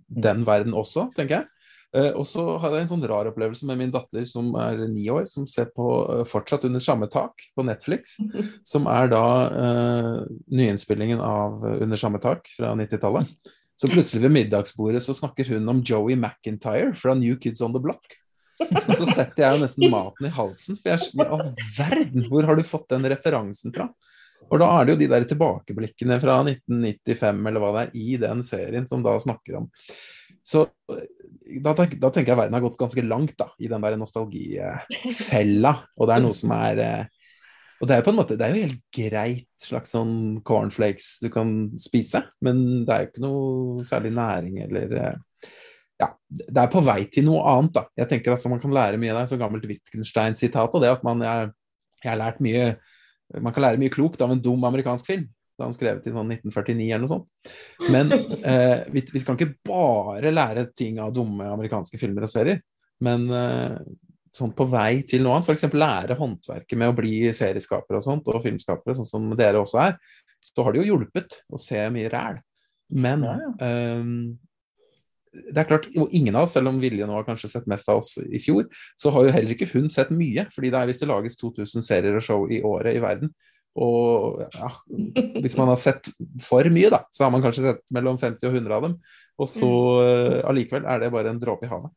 [0.07, 1.51] den verden også, tenker jeg.
[1.95, 5.05] Uh, og så har jeg en sånn rar opplevelse med min datter som er ni
[5.11, 8.17] år, som ser på uh, fortsatt under samme tak på Netflix,
[8.71, 10.11] som er da eh,
[10.51, 13.31] nyinnspillingen av Under samme tak fra 90-tallet.
[13.77, 17.81] Så plutselig ved middagsbordet så snakker hun om Joey McIntyre fra New Kids On The
[17.81, 18.17] Block.
[18.57, 22.47] Og så setter jeg jo nesten maten i halsen, for jeg er all verden, hvor
[22.49, 23.85] har du fått den referansen fra?
[24.47, 28.19] Og da er det jo de der tilbakeblikkene fra 1995 eller hva det er, i
[28.21, 29.67] den serien som da snakker om
[30.47, 30.63] så
[31.63, 35.73] da, da, tenker jeg verden har gått ganske langt da, i den der nostalgifella.
[35.97, 37.29] Og det er noe som er eh,
[37.77, 41.17] Og det er jo på en måte, det er jo helt greit slags sånn cornflakes
[41.21, 45.51] du kan spise, men det er jo ikke noe særlig næring eller eh,
[46.01, 47.83] ja, det er på vei til noe annet, da.
[47.97, 49.29] Jeg tenker at Man kan lære mye av det.
[49.31, 50.75] Så gammelt Wittgenstein-sitat.
[50.77, 51.47] Og det at man jeg,
[52.03, 52.67] jeg har lært mye
[53.35, 55.27] Man kan lære mye klokt av en dum amerikansk film.
[55.57, 57.53] Da han skrevet i sånn 1949 eller noe sånt.
[57.89, 58.11] Men
[58.51, 62.61] eh, vi, vi, kan ikke bare lære ting av dumme amerikanske filmer og serier.
[63.03, 63.79] Men eh,
[64.37, 65.67] sånn på vei til noe annet, f.eks.
[65.73, 69.97] lære håndverket med å bli serieskaper og sånt, og filmskapere, sånn som dere også er,
[70.45, 72.37] så har det jo hjulpet å se mye ræl.
[72.93, 73.71] Men ja, ja.
[73.99, 74.37] Um,
[75.33, 77.89] det er klart, og ingen av oss, selv om Vilje nå har kanskje sett mest
[77.91, 78.65] av oss i fjor,
[78.99, 80.47] så har jo heller ikke hun sett mye.
[80.53, 83.33] fordi det er hvis det lages 2000 serier og show i året i verden,
[83.77, 84.71] og ja,
[85.37, 86.09] hvis man har sett
[86.41, 88.95] for mye, da, så har man kanskje sett mellom 50 og 100 av dem.
[89.37, 90.37] Og så mm.
[90.49, 91.93] allikevel er det bare en dråpe i havet.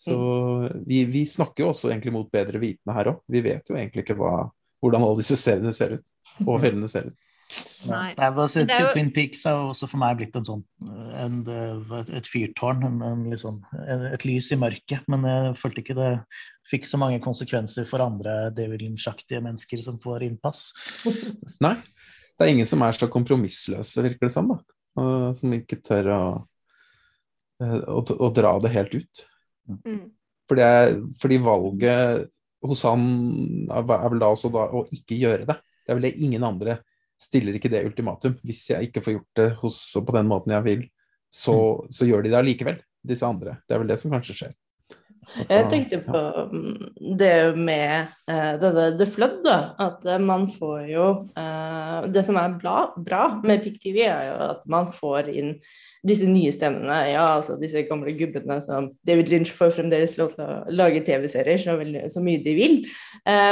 [0.00, 0.80] Så mm.
[0.88, 3.20] vi, vi, snakker jo også egentlig mot bedre vitende her òg.
[3.30, 4.48] Vi vet jo egentlig ikke hva,
[4.82, 6.14] hvordan alle disse seriene ser ut,
[6.48, 7.29] og filmene ser ut.
[7.88, 8.12] Nei.
[8.18, 8.88] Ja, jo...
[8.92, 10.62] Twin Peaks har også for meg blitt en sånn,
[11.16, 11.38] en,
[12.02, 13.60] et fyrtårn, en, en, sånn,
[14.12, 15.06] et lys i mørket.
[15.10, 16.10] Men jeg følte ikke det
[16.70, 20.68] fikk så mange konsekvenser for andre David Lynch-aktige mennesker som får innpass.
[21.64, 21.76] Nei,
[22.36, 24.52] det er ingen som er så kompromissløse, virker det som.
[24.52, 24.60] da.
[25.38, 26.22] Som ikke tør å,
[27.62, 29.24] eh, å, å dra det helt ut.
[29.70, 30.04] Mm.
[30.50, 30.68] Fordi,
[31.20, 32.30] fordi, valget
[32.66, 33.04] hos han
[33.70, 35.58] er vel da også da å ikke gjøre det.
[35.84, 36.80] Det er vel det ingen andre
[37.20, 38.38] stiller ikke det ultimatum.
[38.46, 40.88] Hvis jeg ikke får gjort det hos, på den måten jeg vil,
[41.30, 41.92] så, mm.
[41.94, 43.60] så gjør de det allikevel, disse andre.
[43.68, 44.58] Det er vel det som kanskje skjer.
[45.30, 49.58] Jeg tenkte på mm, det med uh, denne The Flood, da.
[49.80, 51.06] At uh, man får jo
[51.36, 55.54] uh, Det som er bra, bra med PikkTV, er jo at man får inn
[56.06, 56.96] disse nye stemmene.
[57.12, 61.60] Ja, altså disse gamle gubbene som David Lynch får fremdeles lov til å lage TV-serier
[61.60, 61.76] så,
[62.08, 62.78] så, mye de vil.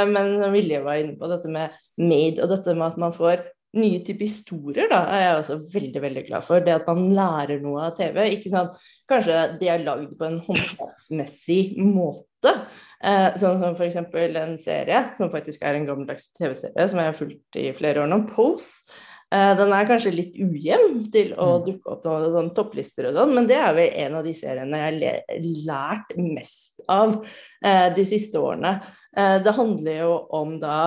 [0.09, 3.45] men som Vilje var inne på, dette med Made og dette med at man får
[3.77, 6.63] nye typer historier da, er jeg også veldig veldig glad for.
[6.65, 8.23] Det at man lærer noe av TV.
[8.33, 8.79] ikke sant?
[9.09, 12.55] Kanskje de er lagd på en håndverksmessig måte.
[13.03, 13.99] Eh, sånn som f.eks.
[13.99, 18.09] en serie som faktisk er en gammeldags TV-serie som jeg har fulgt i flere år
[18.09, 18.87] nå, Pose.
[19.29, 21.65] Eh, den er kanskje litt ujevn til å mm.
[21.67, 24.79] dukke opp noen sånn topplister og sånn, men det er vel en av de seriene
[24.79, 27.19] jeg har lært mest av
[27.61, 28.79] eh, de siste årene.
[29.13, 30.79] Eh, det handler jo om da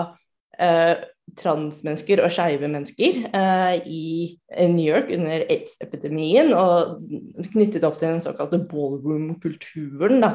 [0.58, 0.96] eh,
[1.38, 7.00] transmennesker og skeive mennesker eh, i New York under aids-epidemien, og
[7.52, 10.26] knyttet opp til den såkalte ballroom-kulturen,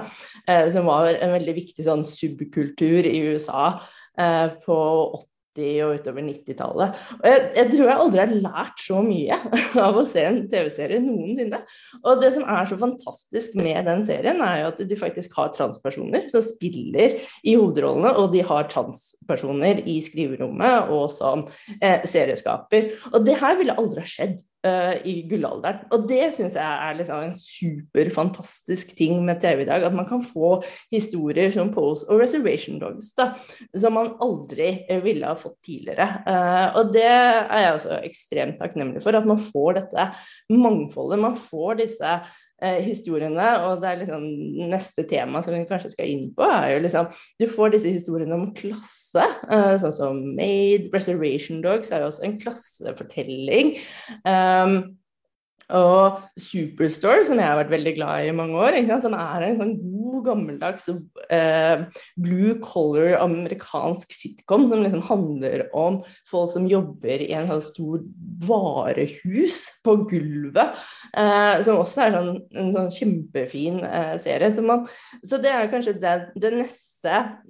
[0.47, 3.69] eh, som var en veldig viktig sånn subkultur i USA
[4.17, 4.77] eh, på
[5.21, 5.36] 80
[5.85, 6.99] og utover 90-tallet.
[7.23, 9.37] Jeg, jeg, tror jeg aldri har lært så mye
[9.87, 11.61] av å se en TV-serie noensinne.
[12.03, 15.53] Og det som er så fantastisk med den serien, er jo at de faktisk har
[15.55, 21.47] transpersoner som spiller i hovedrollene, og de har transpersoner i skriverommet og som
[21.81, 22.93] eh, serieskaper.
[23.13, 24.37] Og det her ville aldri ha skjedd
[25.07, 25.83] i gullalderen.
[25.93, 29.85] Og det syns jeg er liksom en superfantastisk ting med TV i dag.
[29.85, 30.57] At man kan få
[30.91, 33.29] historier som Pose og Reservation Dogs da,
[33.77, 36.07] som man aldri uh, ville ha fått tidligere.
[36.27, 39.17] Uh, og det er jeg også ekstremt takknemlig for.
[39.17, 40.09] At man får dette
[40.51, 41.21] mangfoldet.
[41.21, 42.17] Man får disse
[42.61, 43.47] eh, historiene.
[43.67, 44.27] Og det er liksom
[44.71, 48.37] neste tema som vi kanskje skal inn på, er jo liksom Du får disse historiene
[48.37, 53.75] om klasse, eh, sånn som Made, Reservation Dogs er jo også en klassefortelling.
[54.23, 54.79] Um,
[55.67, 59.57] og Superstore, som jeg har vært veldig glad i i mange år, som er en
[59.59, 59.96] sånn god,
[60.27, 60.89] gammeldags
[61.33, 61.85] eh,
[62.19, 68.03] blue color amerikansk sitcom som liksom handler om folk som jobber i en sånn stor
[68.47, 70.77] varehus på gulvet.
[71.13, 74.51] Eh, som også er sånn, en sånn kjempefin eh, serie.
[74.53, 74.85] Så, man,
[75.23, 76.96] så, det er kanskje det, det neste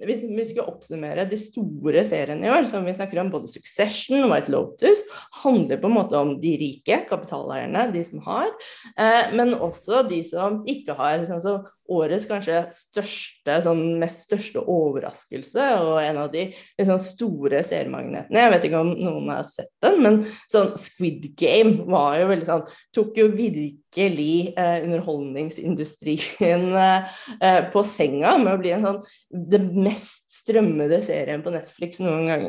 [0.02, 4.22] Hvis vi skulle oppsummere de store seriene i år, som vi snakker om både Succession
[4.24, 5.02] og White Lotus,
[5.42, 8.52] handler på en måte om de rike, kapitaleierne, de som har,
[8.96, 11.24] eh, men også de som ikke har.
[11.28, 16.48] Sånn, så årets kanskje største, sånn mest største overraskelse, og en av de
[16.78, 18.42] liksom, store seriemagnetene.
[18.44, 20.20] Jeg vet ikke om noen har sett den, men
[20.52, 28.36] sånn Squid Game var jo veldig sånn Tok jo virkelig eh, underholdningsindustrien eh, på senga
[28.38, 32.44] med å bli en sånn det mest strømmede serien på Netflix noen gang.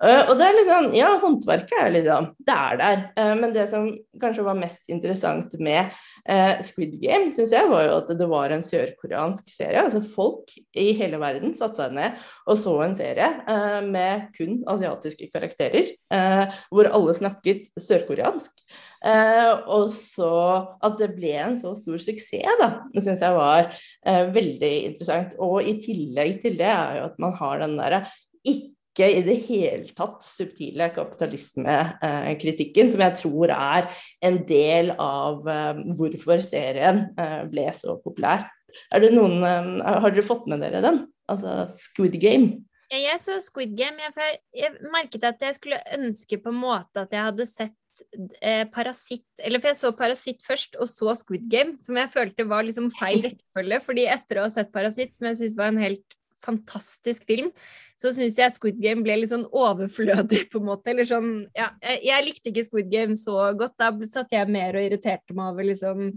[0.00, 3.02] Uh, og det er liksom Ja, håndverket er liksom Det er der.
[3.18, 3.90] Uh, men det som
[4.20, 5.92] kanskje var mest interessant med
[6.28, 9.84] uh, Squid Game, syns jeg, var jo at det var en sørkoreansk serie.
[9.84, 13.28] Altså folk i hele verden satte seg ned og så en serie
[13.86, 15.92] med kun asiatiske karakterer,
[16.72, 18.50] hvor alle snakket sørkoreansk.
[19.72, 20.32] og så
[20.82, 23.70] at det ble en så stor suksess, da, det syns jeg var
[24.34, 25.34] veldig interessant.
[25.42, 28.04] Og i tillegg til det er jo at man har den derre
[28.92, 33.88] ikke i det hele tatt subtile kapitalismekritikken, som jeg tror er
[34.24, 38.44] en del av eh, hvorfor serien eh, ble så populær.
[38.92, 41.06] Noen, eh, har dere fått med dere den?
[41.30, 42.66] Altså Squid Game?
[42.92, 43.96] Jeg så Squid Game.
[43.96, 44.12] Jeg,
[44.52, 47.76] jeg merket at jeg skulle ønske på en måte at jeg hadde sett
[48.40, 52.48] eh, Parasitt Eller for jeg så Parasitt først, og så Squid Game, som jeg følte
[52.48, 53.80] var liksom feil rekkefølge.
[53.84, 57.52] fordi etter å ha sett Parasitt, som jeg syns var en helt fantastisk film,
[58.00, 60.90] så syns jeg Squid Game ble litt sånn overflødig, på en måte.
[60.90, 63.78] Eller sånn Ja, jeg, jeg likte ikke Squid Game så godt.
[63.78, 66.10] Da satt jeg mer og irriterte meg over liksom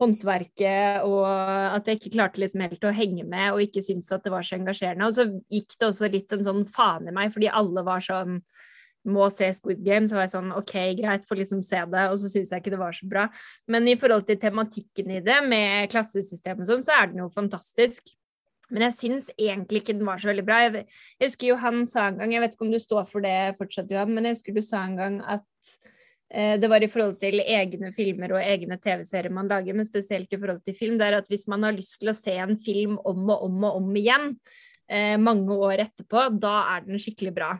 [0.00, 4.24] håndverket, og at jeg ikke klarte liksom helt å henge med, og ikke syntes at
[4.24, 5.08] det var så engasjerende.
[5.08, 8.38] Og så gikk det også litt en sånn faen i meg, fordi alle var sånn
[9.08, 12.18] må se Squid Game, så var jeg sånn OK, greit, får liksom se det, og
[12.20, 13.26] så syns jeg ikke det var så bra.
[13.70, 17.30] Men i forhold til tematikken i det, med klassesystemet og sånn, så er den jo
[17.32, 18.12] fantastisk.
[18.70, 20.60] Men jeg syns egentlig ikke den var så veldig bra.
[20.66, 20.84] Jeg,
[21.18, 23.90] jeg, husker Johan sa en gang, jeg vet ikke om du står for det fortsatt,
[23.90, 25.72] Johan, men jeg husker du sa en gang at
[26.30, 30.30] eh, det var i forhold til egne filmer og egne TV-serier man lager, men spesielt
[30.30, 32.54] i forhold til film, det er at hvis man har lyst til å se en
[32.60, 34.34] film om og om og om igjen,
[34.86, 37.54] eh, mange år etterpå, da er den skikkelig bra.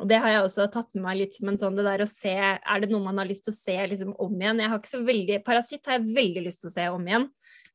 [0.00, 2.08] Og det har jeg også tatt med meg litt som en sånn det der å
[2.08, 4.62] se Er det noe man har lyst til å se liksom om igjen?
[4.62, 7.26] Jeg har ikke så veldig Parasitt har jeg veldig lyst til å se om igjen.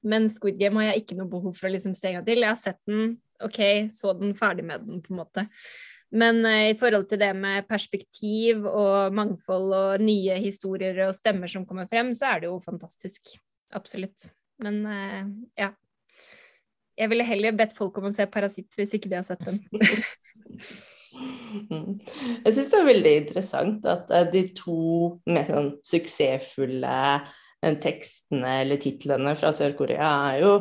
[0.07, 2.41] Men Squid Game har jeg ikke noe behov for å liksom se en gang til.
[2.41, 3.61] Jeg har sett den, OK,
[3.93, 5.45] så den, ferdig med den, på en måte.
[6.17, 11.51] Men uh, i forhold til det med perspektiv og mangfold og nye historier og stemmer
[11.51, 13.33] som kommer frem, så er det jo fantastisk.
[13.75, 14.29] Absolutt.
[14.63, 15.25] Men uh,
[15.59, 15.73] ja.
[16.97, 19.59] Jeg ville heller bedt folk om å se 'Parasitt' hvis ikke de har sett den.
[21.15, 24.79] Jeg syns det er veldig interessant at uh, de to
[25.29, 26.97] mest sånn, suksessfulle
[27.81, 30.51] tekstene eller titlene fra Sør-Korea er jo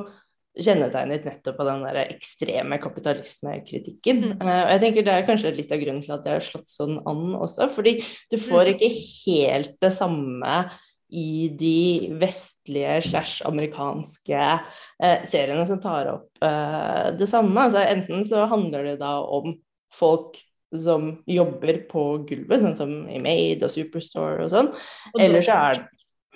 [0.57, 4.23] kjennetegnet nettopp av den der ekstreme kapitalismekritikken.
[4.33, 4.41] Mm.
[4.41, 6.73] Uh, og jeg tenker Det er kanskje litt av grunnen til at jeg har slått
[6.73, 7.69] sånn an også.
[7.75, 7.99] Fordi
[8.33, 8.75] du får mm.
[8.75, 8.93] ikke
[9.27, 10.59] helt det samme
[11.07, 17.55] i de vestlige slash amerikanske eh, seriene som tar opp eh, det samme.
[17.63, 19.55] Altså, enten så handler det da om
[19.97, 20.39] folk
[20.77, 24.73] som jobber på gulvet, sånn som i Made og Superstore og sånn.
[25.19, 25.87] Eller så er det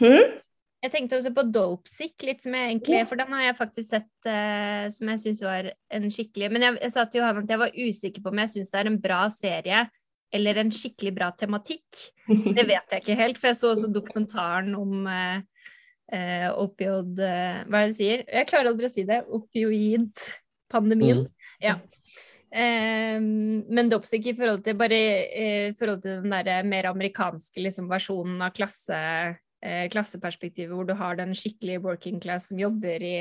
[0.00, 0.36] hm?
[0.80, 4.28] Jeg tenkte også på Dopesick, litt som jeg egentlig For den har jeg faktisk sett
[4.28, 7.61] uh, som jeg syns var en skikkelig Men jeg, jeg sa til Johan at jeg
[7.61, 9.82] var usikker på om jeg syns det er en bra serie
[10.30, 11.88] eller en skikkelig bra tematikk.
[12.30, 15.40] Det vet jeg ikke helt, for jeg så også dokumentaren om uh,
[16.14, 18.22] uh, opioid Hva er det du sier?
[18.30, 19.18] Jeg klarer aldri å si det.
[19.26, 21.24] Opioid-pandemien.
[21.26, 21.48] Mm.
[21.66, 21.74] Ja.
[22.51, 27.86] Um, men Dopesick i forhold til bare i forhold til den der mer amerikanske liksom,
[27.90, 28.98] versjonen av klasse
[29.62, 33.16] eh, klasseperspektivet, hvor du har den skikkelig working class som jobber i,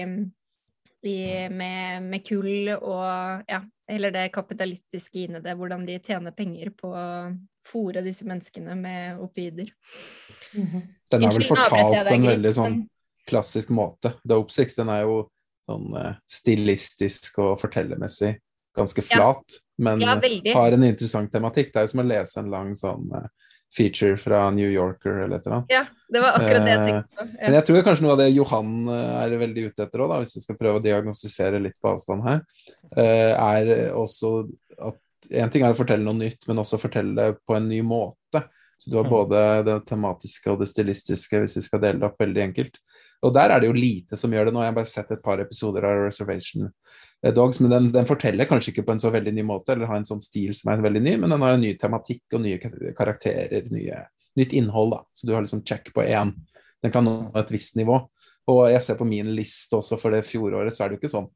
[1.05, 1.19] i,
[1.53, 6.89] med, med, kull og ja, heller det kapitalistiske inni det, hvordan de tjener penger på
[6.89, 7.07] å
[7.69, 9.69] fòre disse menneskene med opioider.
[10.55, 10.87] Mm -hmm.
[11.11, 12.87] Den er vel fortalt på en veldig sånn
[13.27, 14.13] klassisk måte.
[14.23, 15.29] Dope Six den er jo
[15.69, 18.39] sånn stilistisk og fortellermessig
[18.79, 19.83] ganske flat, ja.
[19.85, 20.15] men ja,
[20.55, 21.73] har en interessant tematikk.
[21.73, 23.27] Det er jo som å lese en lang sånn uh,
[23.75, 25.73] feature fra New Yorker eller et eller annet.
[25.73, 27.25] Ja, det var akkurat det jeg tenkte på.
[27.25, 27.41] Ja.
[27.43, 30.37] Men jeg tror kanskje noe av det Johan eh, er veldig ute etter òg, hvis
[30.39, 32.41] vi skal prøve å diagnostisere litt på avstand her,
[32.97, 34.33] eh, er også
[34.89, 37.83] at en ting er å fortelle noe nytt, men også fortelle det på en ny
[37.85, 38.41] måte.
[38.79, 39.11] Så du har mm.
[39.11, 42.79] både det tematiske og det stilistiske, hvis vi skal dele det opp veldig enkelt.
[43.27, 44.53] Og der er det jo lite som gjør det.
[44.55, 46.69] Nå Jeg har bare sett et par episoder av Reservation
[47.35, 49.99] Dogs, men den, den, forteller kanskje ikke på en så veldig ny måte, eller har
[49.99, 52.59] en sånn stil som er veldig ny, men den har en ny tematikk og nye
[52.95, 54.05] karakterer, nye,
[54.39, 54.93] nytt innhold.
[54.95, 56.31] da, Så du har liksom check på én.
[56.79, 57.99] Den kan nå et visst nivå.
[58.49, 61.15] Og jeg ser på min liste også for det fjoråret, så er det jo ikke
[61.17, 61.29] sånn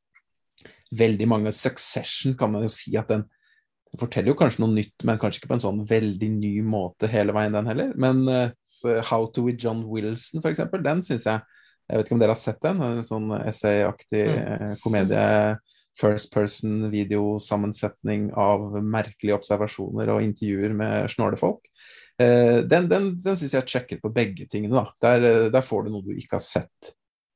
[0.94, 3.26] veldig mange Succession kan man jo si at den,
[3.92, 7.10] den forteller jo kanskje noe nytt, men kanskje ikke på en sånn veldig ny måte
[7.12, 7.92] hele veien, den heller.
[8.00, 11.44] Men uh, How to with John Wilson, eksempel, den syns jeg
[11.94, 12.82] Jeg vet ikke om dere har sett den?
[12.82, 14.76] En sånn essayaktig mm.
[14.82, 15.26] komedie.
[15.94, 21.62] First person videosammensetning av merkelige observasjoner og intervjuer med snålefolk.
[21.62, 21.92] folk.
[22.18, 24.74] den den, den syns jeg sjekker på begge tingene.
[24.74, 24.90] da.
[25.06, 26.96] Der, der får du noe du ikke har sett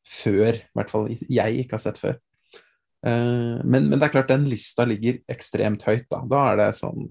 [0.10, 0.58] før.
[0.58, 2.18] I hvert fall jeg ikke har sett før.
[3.06, 6.10] Men, men, det er klart, den lista ligger ekstremt høyt.
[6.10, 7.06] Da, da er det sånn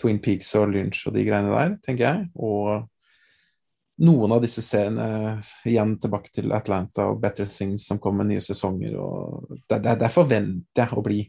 [0.00, 2.28] Twin Peaks og Lynch og de greiene der, tenker jeg.
[2.40, 2.88] Og
[4.04, 8.44] noen av disse seriene, igjen tilbake til Atlanta og Better Things som kommer med nye
[8.44, 8.98] sesonger.
[9.00, 11.22] og Der, der, der forventer jeg å bli,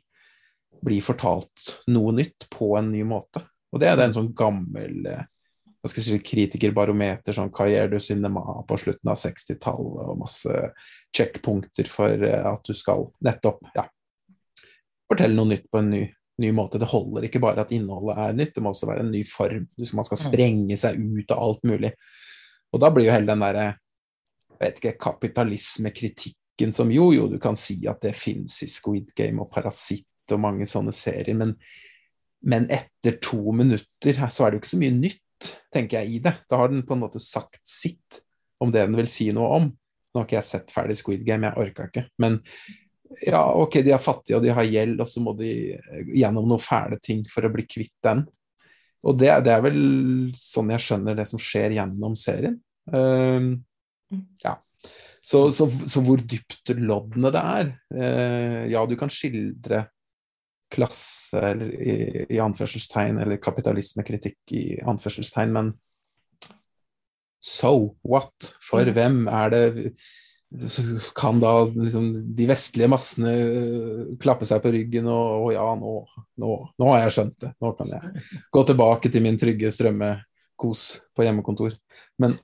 [0.84, 3.46] bli, fortalt noe nytt på en ny måte.
[3.72, 5.24] Og det, det er en sånn gammel uh,
[5.78, 10.56] hva skal jeg si, kritikerbarometer, sånn Carrière du Cinema på slutten av 60-tallet, og masse
[11.16, 13.86] checkpunkter for eh, at du skal nettopp ja,
[15.08, 16.02] fortelle noe nytt på en ny,
[16.44, 16.82] ny, måte.
[16.82, 19.70] Det holder ikke bare at innholdet er nytt, det må også være en ny form.
[19.78, 20.24] Man skal mm.
[20.26, 21.94] sprenge seg ut av alt mulig.
[22.78, 23.72] Og da blir jo hele den derre
[24.62, 29.42] vet ikke, kapitalismekritikken som jo, jo, du kan si at det fins i Squid Game
[29.42, 31.54] og Parasitt og mange sånne serier, men,
[32.46, 36.22] men etter to minutter så er det jo ikke så mye nytt tenker jeg, i
[36.24, 36.34] det.
[36.50, 38.22] Da har den på en måte sagt sitt
[38.62, 39.70] om det den vil si noe om.
[39.70, 42.08] Nå har ikke jeg sett ferdig Squid Game, jeg orka ikke.
[42.22, 42.40] Men
[43.22, 45.52] ja, ok, de er fattige og de har gjeld, og så må de
[46.14, 48.26] gjennom noen fæle ting for å bli kvitt den.
[49.08, 49.78] Og det, det er vel
[50.36, 52.58] sånn jeg skjønner det som skjer gjennom serien.
[52.94, 53.58] Uh,
[54.44, 54.58] ja.
[55.22, 59.88] Så, så, så, hvor dypt loddene det er uh, Ja, du kan skildre
[60.72, 61.98] klasse eller i,
[62.36, 65.74] i anførselstegn, eller kapitalismekritikk i anførselstegn, men
[67.44, 68.52] so what?
[68.64, 68.96] For mm.
[68.96, 69.62] hvem er det
[71.16, 75.96] kan da liksom de vestlige massene øh, klappe seg på ryggen og, og ja, nå,
[76.40, 77.50] nå, nå, har jeg skjønt det.
[77.64, 78.24] Nå kan jeg
[78.56, 80.86] gå tilbake til min trygge strømmekos
[81.16, 81.76] på hjemmekontor.
[82.24, 82.38] Men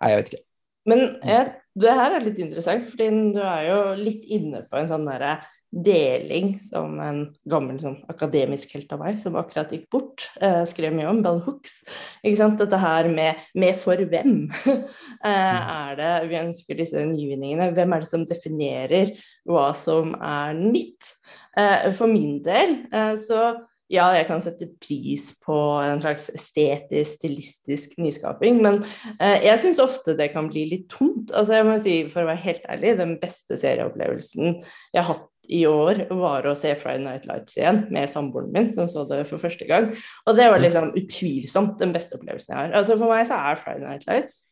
[0.00, 0.44] nei, jeg vet ikke.
[0.86, 4.90] Men jeg, det her er litt interessant, fordi du er jo litt inne på en
[4.90, 5.38] sånn derre
[5.76, 7.18] deling som en
[7.50, 11.42] gammel sånn, akademisk helt av meg, som akkurat gikk bort, eh, skrev mye om, Bell
[11.44, 11.80] Hooks.
[12.22, 12.58] Ikke sant?
[12.60, 14.46] Dette her med, med for hvem
[15.26, 17.72] eh, er det vi ønsker disse nyvinningene?
[17.76, 19.14] Hvem er det som definerer
[19.48, 21.16] hva som er nytt?
[21.58, 23.50] Eh, for min del eh, så
[23.92, 28.80] ja, jeg kan sette pris på en slags estetisk, stilistisk nyskaping, men
[29.20, 31.30] eh, jeg syns ofte det kan bli litt tomt.
[31.30, 35.30] Altså, jeg må si, For å være helt ærlig, den beste serieopplevelsen jeg har hatt
[35.46, 39.22] i år var å se Friday Night Lights igjen med samboeren min, som så det
[39.30, 39.92] for første gang.
[40.26, 42.76] Og det var liksom utvilsomt den beste opplevelsen jeg har.
[42.80, 44.42] Altså For meg så er Friday Night Lights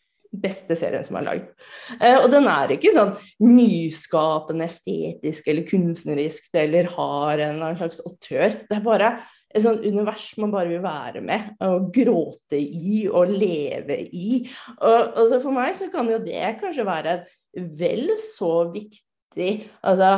[0.43, 1.47] beste serien som er lagd.
[1.99, 3.15] Eh, og den er ikke sånn
[3.45, 8.59] nyskapende, estetisk eller kunstnerisk eller har en slags autør.
[8.69, 9.15] Det er bare
[9.55, 14.41] et sånt univers man bare vil være med og gråte i og leve i.
[14.81, 17.35] Og, og for meg så kan jo det kanskje være et
[17.79, 19.53] vel så viktig
[19.87, 20.17] altså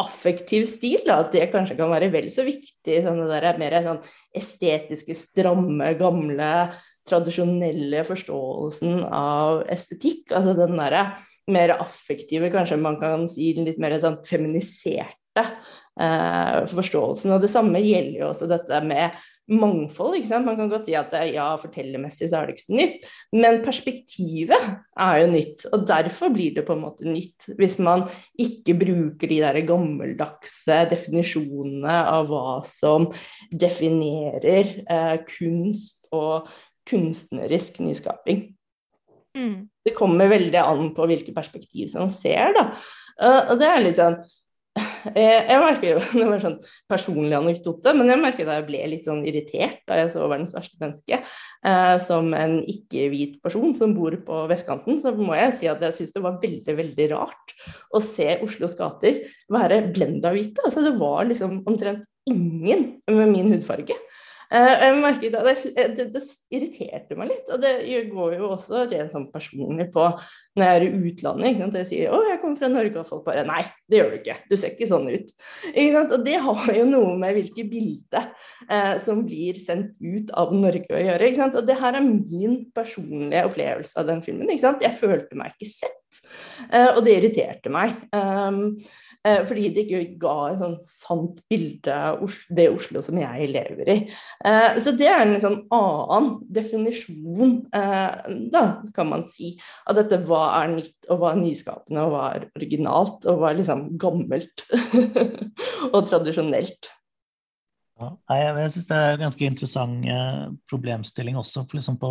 [0.00, 3.00] affektiv stil, at det kanskje kan være vel så viktig.
[3.04, 4.00] Sånn det der mer sånn
[4.36, 6.70] estetiske, stramme, gamle,
[7.10, 10.30] tradisjonelle forståelsen av estetikk.
[10.36, 11.04] Altså den derre
[11.50, 17.34] mer affektive, kanskje man kan si den litt mer sånn feminiserte eh, forståelsen.
[17.34, 19.18] Og det samme gjelder jo også dette med
[19.50, 20.22] mangfold.
[20.44, 24.66] Man kan godt si at ja, fortellermessig så er det ikke så nytt, men perspektivet
[25.00, 25.66] er jo nytt.
[25.74, 28.06] Og derfor blir det på en måte nytt, hvis man
[28.40, 33.10] ikke bruker de der gammeldagse definisjonene av hva som
[33.50, 36.50] definerer eh, kunst og
[36.90, 38.48] kunstnerisk nyskaping.
[39.38, 39.70] Mm.
[39.86, 42.68] Det kommer veldig an på hvilke perspektiv som ser, da.
[43.20, 44.18] Uh, og det er litt sånn
[44.78, 46.58] jeg, jeg merker jo, Det var en sånn
[46.90, 50.54] personlig anekdote, men jeg merket da jeg ble litt sånn irritert da jeg så 'Verdens
[50.56, 51.20] verste menneske'.
[51.70, 55.96] Eh, som en ikke-hvit person som bor på vestkanten, så må jeg si at jeg
[55.96, 57.56] syns det var veldig veldig rart
[57.96, 60.62] å se Oslos gater være blenda hvite.
[60.64, 63.96] Altså, det var liksom omtrent ingen med min hudfarge.
[64.50, 67.74] Eh, jeg merket at det, det, det, irriterte meg litt, og det
[68.10, 70.08] går jo også rent sånn personlig på
[70.58, 71.52] når jeg er i utlandet.
[71.52, 71.76] Ikke sant?
[71.78, 74.36] Jeg sier 'Å, jeg kommer fra Norge', og folk bare 'Nei, det gjør du ikke.
[74.50, 75.30] Du ser ikke sånn ut'.
[75.70, 76.14] Ikke sant?
[76.16, 78.24] Og det har jo noe med hvilket bilde
[78.68, 81.28] eh, som blir sendt ut av Norge å gjøre.
[81.28, 81.54] Ikke sant?
[81.54, 84.50] Og det her er min personlige opplevelse av den filmen.
[84.50, 84.82] Ikke sant?
[84.82, 86.24] Jeg følte meg ikke sett,
[86.72, 87.94] eh, og det irriterte meg.
[88.10, 93.50] Um, Eh, fordi det ikke ga et sånn sant bilde av det Oslo som jeg
[93.52, 93.96] lever i.
[94.48, 98.64] Eh, så det er en sånn annen definisjon, eh, da,
[98.96, 99.52] kan man si,
[99.84, 103.50] av dette hva er nytt, og hva er nyskapende, og hva er originalt, og hva
[103.50, 104.64] er liksom gammelt
[105.94, 106.92] og tradisjonelt.
[108.00, 110.06] Ja, jeg syns det er en ganske interessant
[110.72, 111.66] problemstilling også.
[111.68, 112.10] For liksom på,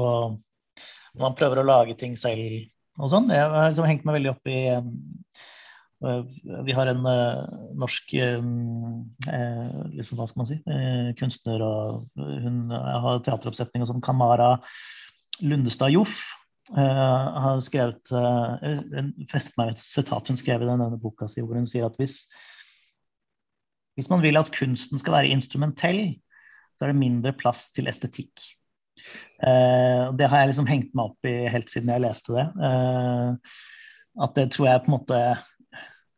[1.16, 3.32] når man prøver å lage ting selv og sånn.
[3.34, 5.59] Jeg har liksom hengt meg veldig opp i Eh,
[6.00, 7.44] vi har en uh,
[7.76, 8.44] norsk uh,
[9.92, 14.54] liksom, hva skal man si, uh, kunstner og hun har teateroppsetning og sånn, Kamara
[15.44, 16.22] Lundestad Joff.
[16.70, 18.56] har skrevet uh,
[19.32, 22.22] festet meg et sitat hun skrev i denne boka si, hvor hun sier at hvis,
[24.00, 26.04] hvis man vil at kunsten skal være instrumentell,
[26.78, 28.32] så er det mindre plass til estetikk.
[29.40, 32.46] det har jeg liksom hengt meg opp i helt siden jeg leste det.
[34.24, 35.20] at det tror jeg på en måte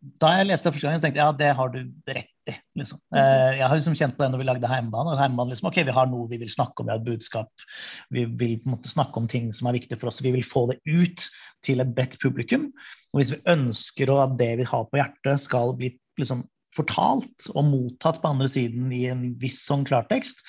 [0.02, 1.80] da jeg leste det første gang, så tenkte jeg ja, det har du
[2.10, 2.54] rett i.
[2.80, 2.99] Liksom.
[3.14, 3.20] Mhm.
[3.22, 5.14] Eh, jeg har liksom kjent på det når vi lagde Heimbane.
[5.14, 7.66] og Heimbane liksom, ok, Vi har noe vi vil snakke om, vi har et budskap.
[8.10, 10.24] Vi vil på en måte snakke om ting som er viktige for oss.
[10.24, 11.28] Vi vil få det ut
[11.64, 12.72] til et bredt publikum.
[13.14, 17.66] Og hvis vi ønsker at det vi har på hjertet, skal bli liksom, fortalt og
[17.68, 20.41] mottatt på andre siden i en viss sånn klartekst,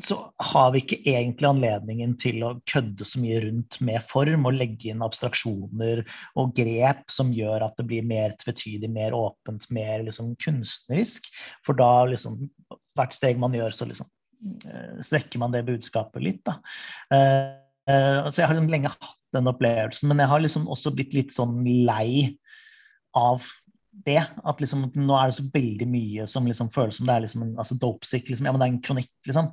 [0.00, 4.56] så har vi ikke egentlig anledningen til å kødde så mye rundt med form og
[4.56, 6.00] legge inn abstraksjoner
[6.40, 11.28] og grep som gjør at det blir mer tvetydig, mer åpent, mer liksom kunstnerisk.
[11.66, 12.46] For da liksom
[12.96, 14.08] Hvert steg man gjør, så liksom
[14.68, 16.58] eh, strekker man det budskapet litt, da.
[17.08, 21.16] Uh, så jeg har liksom lenge hatt den opplevelsen, men jeg har liksom også blitt
[21.16, 22.36] litt sånn lei
[23.16, 23.48] av
[24.06, 24.20] det.
[24.44, 27.46] At liksom, nå er det så veldig mye som liksom føles som det er liksom
[27.46, 28.28] en altså dopesick.
[28.30, 29.52] Liksom, ja, men det er en kronikk, liksom.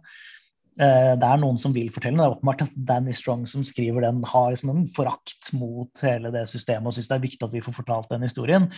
[0.80, 4.06] Uh, det er noen som vil fortelle Det er åpenbart at Danny Strong som skriver
[4.06, 7.56] den, har liksom en forakt mot hele det systemet og syns det er viktig at
[7.56, 8.70] vi får fortalt den historien.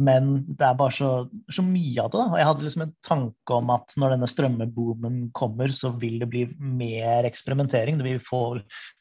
[0.00, 1.08] Men det er bare så,
[1.52, 2.20] så mye av det.
[2.20, 6.16] da, og Jeg hadde liksom en tanke om at når denne strømmeboomen kommer, så vil
[6.22, 8.00] det bli mer eksperimentering.
[8.00, 8.42] Det, få,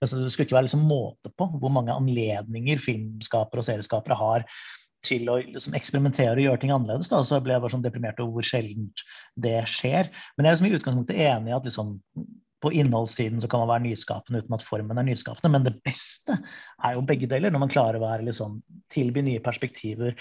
[0.02, 4.48] altså det skulle ikke være liksom måte på hvor mange anledninger filmskapere og serieskapere har
[5.06, 7.10] til å liksom, eksperimentere og gjøre ting annerledes.
[7.12, 7.24] Da.
[7.26, 8.92] Så ble jeg bare sånn deprimert over hvor sjelden
[9.42, 10.12] det skjer.
[10.36, 11.98] Men jeg er liksom i utgangspunktet enig i at liksom,
[12.62, 15.54] på innholdssiden så kan man være nyskapende uten at formen er nyskapende.
[15.56, 18.60] Men det beste er jo begge deler, når man klarer å være, liksom,
[18.94, 20.18] tilby nye perspektiver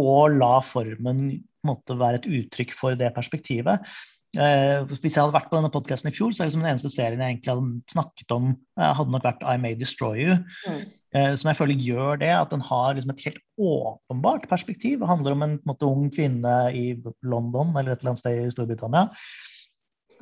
[0.00, 1.26] og la formen
[1.66, 3.84] måtte være et uttrykk for det perspektivet.
[4.32, 6.70] Eh, hvis jeg hadde vært på denne podkasten i fjor, så er det liksom den
[6.70, 10.36] eneste serien jeg egentlig hadde snakket om, eh, hadde nok vært I May Destroy You.
[10.64, 10.82] Mm.
[11.12, 15.02] Eh, som jeg føler gjør det, at den har liksom et helt åpenbart perspektiv.
[15.02, 16.86] Det handler om en, en måte, ung kvinne i
[17.20, 19.10] London eller et eller annet sted i Storbritannia.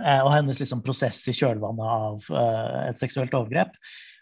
[0.00, 3.76] Eh, og hennes liksom, prosess i kjølvannet av uh, et seksuelt overgrep.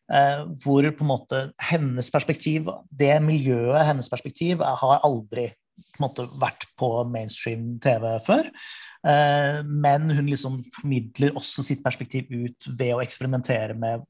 [0.09, 5.49] Uh, hvor på en måte hennes perspektiv, det miljøet, hennes perspektiv, har aldri
[5.95, 8.49] på måte, vært på mainstream TV før.
[9.07, 14.07] Eh, men hun liksom formidler også sitt perspektiv ut ved å eksperimentere med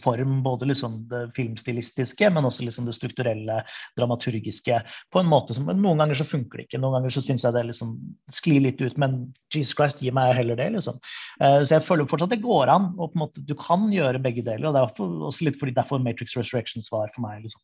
[0.00, 3.60] form, både liksom det filmstilistiske, men også liksom det strukturelle,
[3.98, 4.78] dramaturgiske,
[5.12, 7.56] på en måte som Noen ganger så funker det ikke, noen ganger så syns jeg
[7.56, 7.96] det liksom
[8.32, 9.18] sklir litt ut, men
[9.54, 11.00] Jesus Christ, gi meg heller det, liksom.
[11.42, 14.22] Uh, så jeg føler fortsatt det går an, og på en måte du kan gjøre
[14.22, 14.70] begge deler.
[14.70, 17.62] og det er også litt fordi derfor Matrix Resurrections var for meg liksom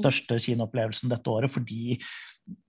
[0.00, 1.98] største kinoopplevelsen dette året, fordi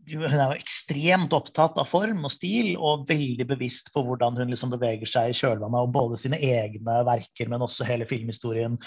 [0.07, 4.51] hun er jo ekstremt opptatt av form og stil, og veldig bevisst på hvordan hun
[4.53, 8.77] liksom beveger seg i kjølvannet av både sine egne verker, men også hele filmhistorien,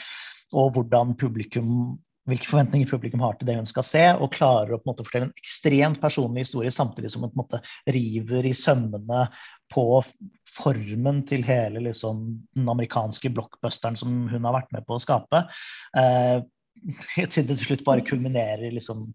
[0.56, 4.78] og hvordan publikum hvilke forventninger publikum har til det hun skal se, og klarer å
[4.78, 7.60] på en måte fortelle en ekstremt personlig historie, samtidig som hun på en måte
[7.96, 9.24] river i sømmene
[9.72, 9.86] på
[10.50, 12.22] formen til hele liksom,
[12.56, 15.44] den amerikanske blockbusteren som hun har vært med på å skape.
[15.98, 16.38] Eh,
[17.34, 19.08] til slutt bare kulminerer i liksom,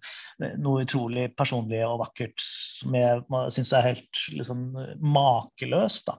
[0.62, 3.24] noe utrolig personlig og vakkert som jeg
[3.56, 4.68] syns er helt liksom,
[5.02, 6.12] makeløst.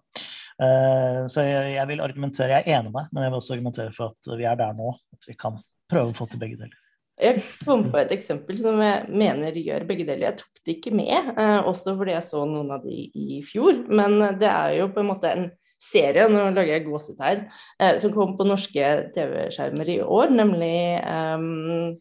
[0.56, 3.56] Uh, så jeg, jeg, vil argumentere, jeg er enig med deg, men jeg vil også
[3.56, 4.94] argumentere for at vi er der nå.
[5.16, 5.60] At vi kan
[5.90, 6.82] prøve å få til begge deler.
[7.16, 10.26] Jeg kom på et eksempel som jeg mener gjør begge deler.
[10.26, 13.86] Jeg tok det ikke med, uh, også fordi jeg så noen av de i fjor.
[13.88, 15.48] Men det er jo på en måte en
[15.86, 17.46] serie, nå lager jeg gåsetegn,
[17.80, 20.76] eh, som kom på norske TV-skjermer i år, nemlig
[21.06, 21.96] um,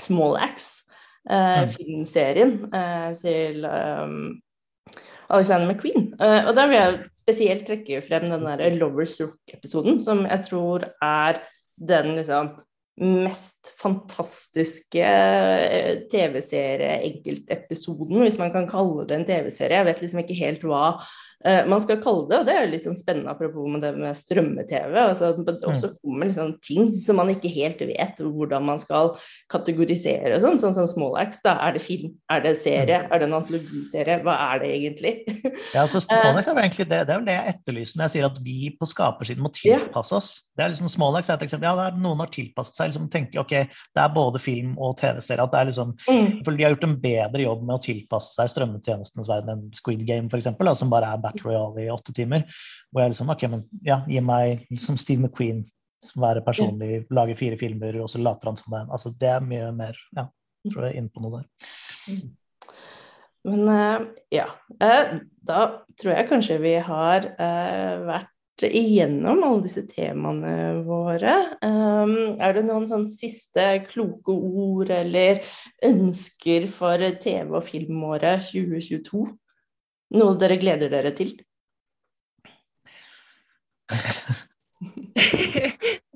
[0.00, 0.82] Small Axe.
[1.24, 1.62] Eh.
[1.72, 4.34] Filmserien eh, til um,
[5.32, 6.10] Alexander McQueen.
[6.20, 10.84] Uh, og da vil jeg spesielt trekke frem den der Lovers Rock-episoden, som jeg tror
[11.00, 11.40] er
[11.80, 12.52] den liksom
[13.00, 19.80] mest fantastiske eh, TV-serie, enkeltepisoden, hvis man kan kalle det en TV-serie.
[19.80, 20.84] Jeg vet liksom ikke helt hva
[21.68, 24.94] man skal kalle det, og det er litt sånn spennende apropos med det med strømme-TV.
[24.96, 25.66] Altså, det mm.
[25.68, 29.12] også kommer liksom ting som man ikke helt vet hvordan man skal
[29.52, 33.12] kategorisere og sånn, sånn som Small Da er det film, er det serie, mm.
[33.12, 35.14] er det en antologiserie, hva er det egentlig?
[35.74, 38.28] ja, så Small er egentlig det, det er vel det jeg etterlyser når jeg sier
[38.30, 40.32] at vi på skapersiden må tilpasse oss.
[40.56, 41.68] Det er liksom Small er et eksempel.
[41.68, 45.44] Ja, noen har tilpasset seg liksom tenker, ok, det er både film og TV-serie.
[45.44, 46.40] at det er liksom, mm.
[46.46, 50.04] for De har gjort en bedre jobb med å tilpasse seg strømmetjenestenes verden enn Squid
[50.08, 52.46] Game, eksempel, som bare er Royale i åtte timer.
[52.90, 55.64] Hvor jeg liksom, ok, men ja, Gi meg som Steve McQueen,
[56.04, 58.84] som være personlig, lage fire filmer, og så later han som det.
[58.92, 60.28] Altså, det er mye mer ja,
[60.70, 61.72] tror jeg er inne på noe der.
[62.08, 62.32] Mm.
[63.44, 64.46] Men uh, ja,
[64.80, 65.64] uh, da
[66.00, 68.30] tror jeg kanskje vi har uh, vært
[68.62, 71.34] igjennom alle disse temaene våre.
[71.60, 75.42] Um, er det noen sånn siste kloke ord eller
[75.84, 79.26] ønsker for TV- og filmåret 2022?
[80.14, 81.34] Noe dere gleder dere til?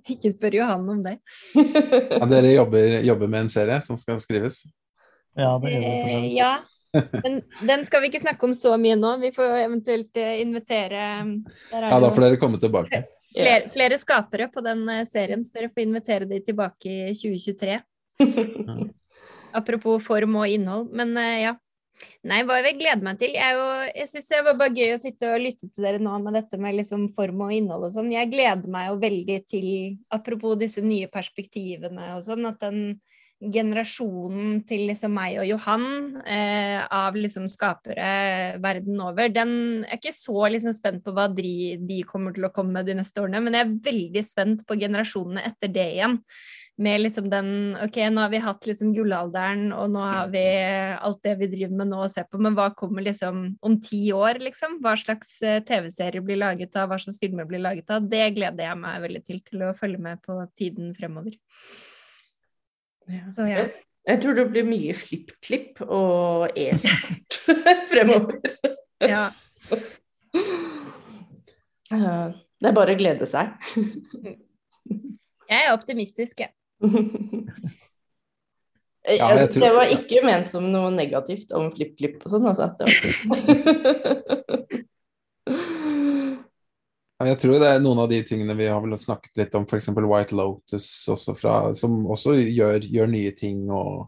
[0.09, 1.19] Ikke spør Johan om det.
[1.55, 4.63] ja, dere jobber, jobber, med en serie som skal skrives?
[5.39, 6.15] Ja, det gjør vi.
[6.15, 6.53] Eh, ja,
[6.95, 9.17] den, den, skal vi ikke snakke om så mye nå.
[9.23, 11.03] Vi får eventuelt eh, invitere
[11.75, 13.05] Ja, da får dere komme tilbake.
[13.29, 17.79] Flere, flere, skapere på den eh, serien, så dere får invitere de tilbake i 2023.
[19.59, 20.89] Apropos form og innhold.
[20.97, 21.55] Men ja.
[22.29, 23.35] Nei, hva jeg gleder meg til?
[23.39, 26.17] Jeg, jo, jeg syns det var bare gøy å sitte og lytte til dere nå
[26.23, 28.11] med dette med liksom form og innhold og sånn.
[28.15, 29.69] Jeg gleder meg jo veldig til,
[30.15, 32.99] apropos disse nye perspektivene og sånn, at den
[33.39, 35.85] generasjonen til liksom meg og Johan
[36.27, 39.53] eh, av liksom skapere verden over, den
[39.87, 42.97] er ikke så liksom spent på hva de, de, kommer til å komme med de
[42.99, 46.19] neste årene, men jeg er veldig spent på generasjonene etter det igjen.
[46.79, 50.43] Med liksom den Ok, nå har vi hatt liksom gullalderen, og nå har vi
[50.95, 53.99] alt det vi driver med nå å se på, men hva kommer liksom om ti
[54.15, 54.77] år, liksom?
[54.85, 58.07] Hva slags eh, TV-serier blir laget av, hva slags filmer blir laget av?
[58.07, 61.35] Det gleder jeg meg veldig til, til å følge med på tiden fremover.
[63.09, 63.25] Ja.
[63.35, 63.65] Så ja.
[64.07, 67.41] Jeg, tror det blir mye flipp-klipp og e-sport
[67.91, 68.39] fremover.
[69.15, 69.25] ja.
[71.91, 73.59] Det er bare å glede seg.
[75.49, 76.55] jeg er optimistisk, jeg.
[79.09, 79.63] Ja, jeg tror...
[79.63, 82.67] Det var ikke ment som noe negativt om flipp-klipp og sånn, altså.
[87.19, 89.89] Jeg tror det er noen av de tingene vi har vel snakket litt om, f.eks.
[89.97, 93.65] White Lotus, også fra, som også gjør, gjør nye ting.
[93.75, 94.05] Og,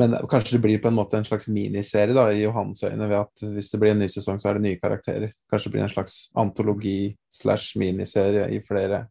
[0.00, 3.18] men kanskje det blir på en måte en slags miniserie da, i Johans øyne, ved
[3.20, 5.30] at hvis det blir en ny sesong, så er det nye karakterer.
[5.52, 6.98] Kanskje det blir en slags antologi
[7.30, 9.04] slash miniserie i flere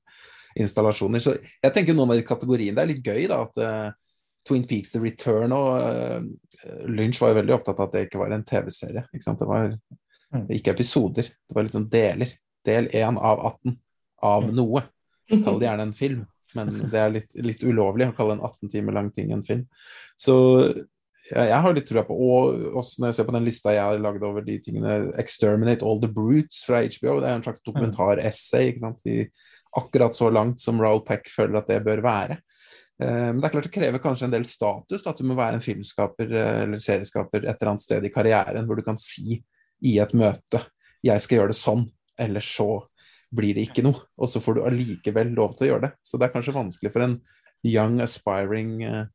[0.57, 1.23] installasjoner.
[1.23, 4.65] Så jeg tenker noen av de kategoriene Det er litt gøy da, at uh, Twin
[4.67, 6.21] Peaks The Return og uh,
[6.89, 9.05] Lynch var jo veldig opptatt av at det ikke var en TV-serie.
[9.13, 10.47] Det var mm.
[10.57, 12.33] ikke episoder, det var litt sånn deler
[12.67, 13.77] del 1 av 18
[14.29, 14.53] av mm.
[14.57, 14.83] noe.
[15.45, 16.23] Kall det gjerne en film,
[16.57, 19.67] men det er litt, litt ulovlig å kalle en 18 timer lang ting en film.
[20.19, 20.35] Så
[21.29, 23.85] ja, jeg har litt trua på Og også når jeg ser på den lista jeg
[23.85, 27.61] har lagd over de tingene 'Exterminate All The Brutes' fra HBO, det er en slags
[27.61, 28.71] dokumentar-essay.
[28.71, 29.29] ikke sant, I
[29.77, 32.39] akkurat så langt som Raoul Peck føler at det bør være.
[33.03, 35.59] Eh, men det er klart det krever kanskje en del status at du må være
[35.59, 39.39] en filmskaper eh, eller serieskaper et eller annet sted i karrieren hvor du kan si
[39.79, 40.65] i et møte
[41.05, 41.85] 'jeg skal gjøre det sånn',
[42.19, 42.83] eller så
[43.31, 44.01] blir det ikke noe.
[44.19, 45.91] Og så får du allikevel lov til å gjøre det.
[46.03, 47.19] Så det er kanskje vanskelig for en
[47.63, 49.05] young aspiring uh,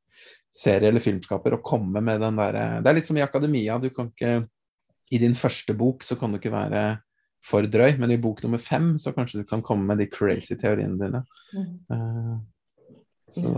[0.55, 3.79] serie- eller filmskaper å komme med den derre Det er litt som i akademia.
[3.83, 4.47] Du kan ikke
[5.13, 7.03] I din første bok så kan du ikke være
[7.45, 10.57] for drøy, men i bok nummer fem så kanskje du kan komme med de crazy
[10.61, 11.25] teoriene dine.
[11.93, 12.39] Uh,
[13.33, 13.51] så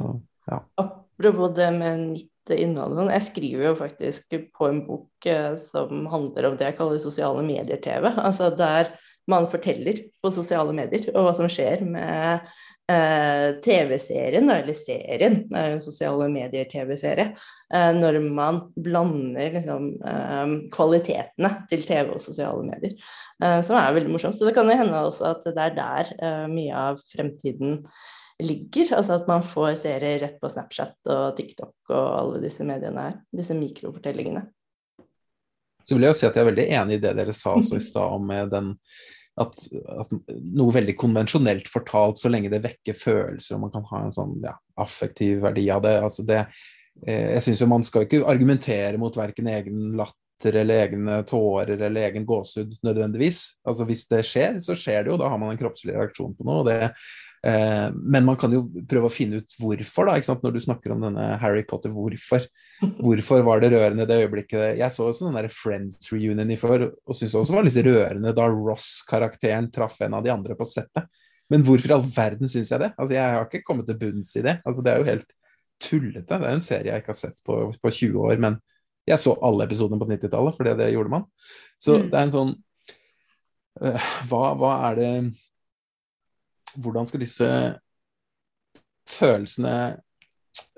[0.47, 0.61] ja.
[0.83, 2.95] Apropos det med nytt innhold.
[2.99, 5.27] Sånn, jeg skriver jo faktisk på en bok
[5.59, 8.13] som handler om det jeg kaller sosiale medier-TV.
[8.23, 8.93] Altså der
[9.27, 12.47] man forteller på sosiale medier, og hva som skjer med
[12.93, 17.29] eh, TV-serien, eller serien, det er jo en sosiale medier-TV-serie,
[17.75, 22.95] eh, når man blander liksom, eh, kvalitetene til TV og sosiale medier,
[23.43, 24.39] eh, som er veldig morsomt.
[24.39, 27.83] Så det kan jo hende også at det er der eh, mye av fremtiden
[28.43, 28.95] ligger.
[28.99, 33.19] Altså at man får serier rett på Snapchat og TikTok og alle disse mediene her.
[33.35, 34.47] Disse mikrofortellingene.
[35.87, 37.79] Så vil jeg jo si at jeg er veldig enig i det dere sa også
[37.79, 38.73] i stad om den
[39.41, 39.59] at,
[40.01, 40.13] at,
[40.57, 44.39] noe veldig konvensjonelt fortalt, så lenge det vekker følelser og man kan ha en sånn
[44.45, 45.97] ja, affektiv verdi av det.
[46.01, 46.39] altså det
[47.05, 51.77] eh, jeg synes jo Man skal ikke argumentere mot verken egen latter eller egne tårer
[51.77, 53.45] eller egen gåsehud nødvendigvis.
[53.69, 55.21] Altså Hvis det skjer, så skjer det jo.
[55.21, 56.61] Da har man en kroppslig reaksjon på noe.
[56.61, 56.93] og det
[57.47, 61.27] men man kan jo prøve å finne ut hvorfor, da, når du snakker om denne
[61.43, 61.93] Harry Potter.
[61.95, 62.47] Hvorfor
[63.05, 66.89] Hvorfor var det rørende det øyeblikket Jeg så også den der Friends reunion i før,
[66.93, 70.67] og syntes også det var litt rørende da Ross-karakteren traff en av de andre på
[70.69, 71.07] settet.
[71.53, 72.91] Men hvorfor i all verden syns jeg det?
[72.97, 74.59] Altså, Jeg har ikke kommet til bunns i det.
[74.67, 75.29] Altså, det er jo helt
[75.83, 76.27] tullete.
[76.27, 78.59] Det er en serie jeg ikke har sett på, på 20 år, men
[79.07, 81.27] jeg så alle episodene på 90-tallet, for det, det gjorde man.
[81.79, 82.07] Så mm.
[82.11, 82.55] det er en sånn
[83.85, 85.11] uh, hva, hva er det
[86.83, 87.49] hvordan skal disse
[89.07, 89.73] følelsene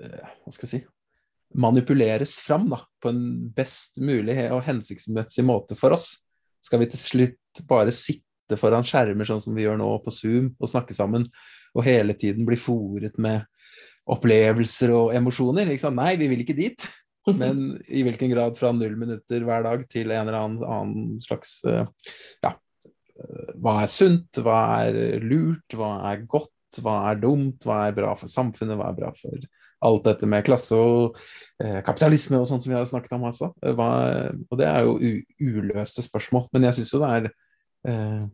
[0.03, 0.85] eh, Hva skal jeg si
[1.57, 3.21] manipuleres fram da, på en
[3.55, 6.11] best mulig og hensiktsmessig måte for oss?
[6.61, 10.51] Skal vi til slutt bare sitte foran skjermer sånn som vi gjør nå på Zoom
[10.59, 11.25] og snakke sammen,
[11.73, 13.47] og hele tiden bli fòret med
[14.09, 15.73] opplevelser og emosjoner?
[15.95, 16.85] Nei, vi vil ikke dit.
[17.29, 21.59] Men i hvilken grad fra null minutter hver dag til en eller annen, annen slags
[21.69, 21.85] eh,
[22.41, 22.55] ja,
[23.59, 28.13] hva er sunt, hva er lurt, hva er godt, hva er dumt, hva er bra
[28.17, 29.47] for samfunnet, hva er bra for
[29.87, 31.15] alt dette med klasse og
[31.63, 33.51] eh, kapitalisme og sånt som vi har snakket om også.
[33.77, 33.91] Hva,
[34.49, 34.97] og det er jo
[35.39, 36.49] uløste spørsmål.
[36.53, 37.29] Men jeg syns jo det er
[37.87, 38.25] eh,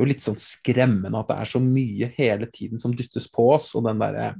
[0.00, 3.72] jo litt sånn skremmende at det er så mye hele tiden som dyttes på oss,
[3.78, 4.32] og den derre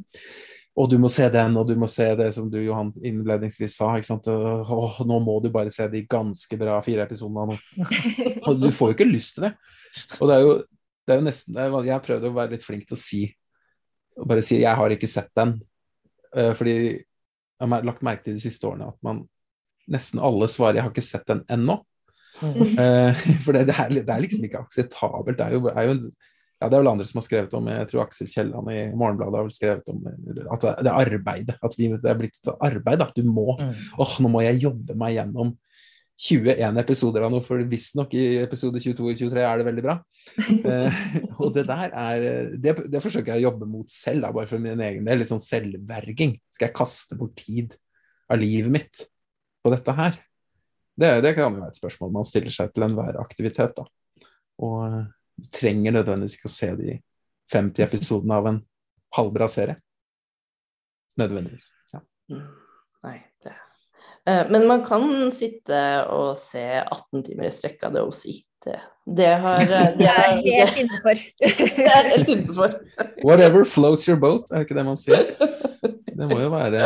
[0.78, 3.90] og du må se den, og du må se det som du Johan innledningsvis sa.
[3.98, 4.28] ikke sant?
[4.30, 7.58] Åh, nå må du bare se de ganske bra fire episodene.
[8.46, 9.50] Og du får jo ikke lyst til det.
[10.20, 10.54] Og det er jo,
[11.04, 13.24] det er jo nesten Jeg har prøvd å være litt flink til å si
[14.20, 15.54] og bare si jeg har ikke sett den.
[16.36, 19.24] Uh, fordi jeg har lagt merke til de siste årene at man
[19.90, 21.80] nesten alle svarer jeg har ikke sett den ennå.
[22.40, 22.76] Mm.
[22.78, 25.38] Uh, for det, det, er, det, er, liksom ikke akseptabelt.
[25.38, 26.04] Det er jo, er jo en
[26.60, 29.38] ja, det er vel andre som har skrevet om Jeg tror Aksel Kielland i Morgenbladet
[29.38, 30.02] har vel skrevet om
[30.52, 31.56] at det er arbeidet.
[31.64, 33.00] At vi, det er blitt et arbeid.
[33.00, 33.70] At Du må mm.
[33.96, 35.54] åh, nå må jeg jobbe meg gjennom
[36.20, 39.94] 21 episoder av noe, for visstnok i episode 22 og 23 er det veldig bra.
[40.74, 40.98] eh,
[41.40, 42.24] og det der er
[42.60, 45.22] det, det, forsøker jeg å jobbe mot selv, da, bare for min egen del.
[45.22, 46.34] Litt sånn selvverging.
[46.52, 47.78] Skal jeg kaste bort tid
[48.28, 49.06] av livet mitt
[49.64, 50.20] på dette her?
[51.00, 53.80] Det, det kan jo være et spørsmål man stiller seg til enhver aktivitet.
[53.80, 54.28] da.
[54.60, 55.00] Og
[55.40, 56.98] du trenger nødvendigvis ikke å se de
[57.52, 58.60] 50 episodene av en
[59.16, 59.80] halvbra serie.
[61.20, 61.70] Nødvendigvis.
[61.92, 62.02] Ja.
[62.30, 62.46] Mm.
[63.04, 63.54] Nei, det
[64.28, 65.04] eh, Men man kan
[65.34, 65.80] sitte
[66.12, 68.24] og se 18 timer i strekk av det OC.
[68.60, 68.76] Det,
[69.18, 71.22] det har eh, Det er helt innenfor.
[71.80, 72.76] det er helt innenfor.
[73.24, 75.32] Whatever floats your boat, er det ikke det man sier?
[75.80, 76.84] Det må jo være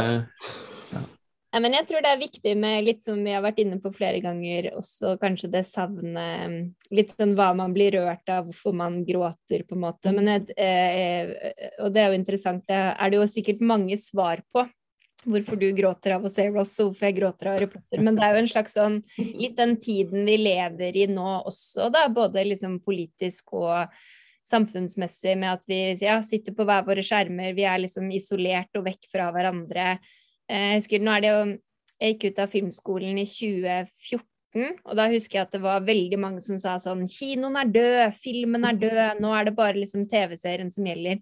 [1.54, 3.92] ja, men jeg tror det er viktig med litt som vi har vært inne på
[3.94, 8.96] flere ganger, også kanskje det savnet Litt sånn hva man blir rørt av, hvorfor man
[9.06, 10.10] gråter, på en måte.
[10.14, 11.30] Men jeg, eh,
[11.78, 14.66] og det er jo interessant, det er det jo sikkert mange svar på.
[15.24, 18.02] Hvorfor du gråter av se Ross, og hvorfor jeg gråter av Harry Potter.
[18.02, 18.98] Men det er jo en slags sånn
[19.38, 22.04] Litt den tiden vi lever i nå også, da.
[22.12, 23.94] Både liksom politisk og
[24.44, 28.84] samfunnsmessig, med at vi ja, sitter på hver våre skjermer, vi er liksom isolert og
[28.90, 29.94] vekk fra hverandre.
[30.50, 31.42] Eh, jeg husker, nå er det jo,
[32.00, 34.78] jeg gikk ut av filmskolen i 2014.
[34.84, 38.14] Og da husker jeg at det var veldig mange som sa sånn Kinoen er død,
[38.22, 41.18] filmen er død, nå er det bare liksom TV-serien som gjelder.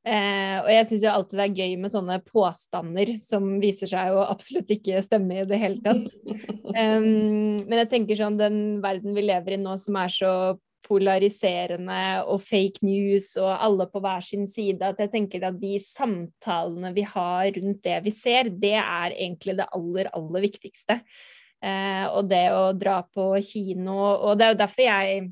[0.00, 4.14] Eh, og jeg syns jo alltid det er gøy med sånne påstander som viser seg
[4.16, 6.16] å absolutt ikke stemme i det hele tatt.
[6.70, 10.30] Um, men jeg tenker sånn den verden vi lever i nå som er så
[10.86, 15.74] polariserende og fake news og alle på hver sin side, at jeg tenker at de
[15.82, 21.00] samtalene vi har rundt det vi ser, det er egentlig det aller, aller viktigste.
[21.60, 23.92] Eh, og det å dra på kino
[24.24, 25.26] Og det er jo derfor jeg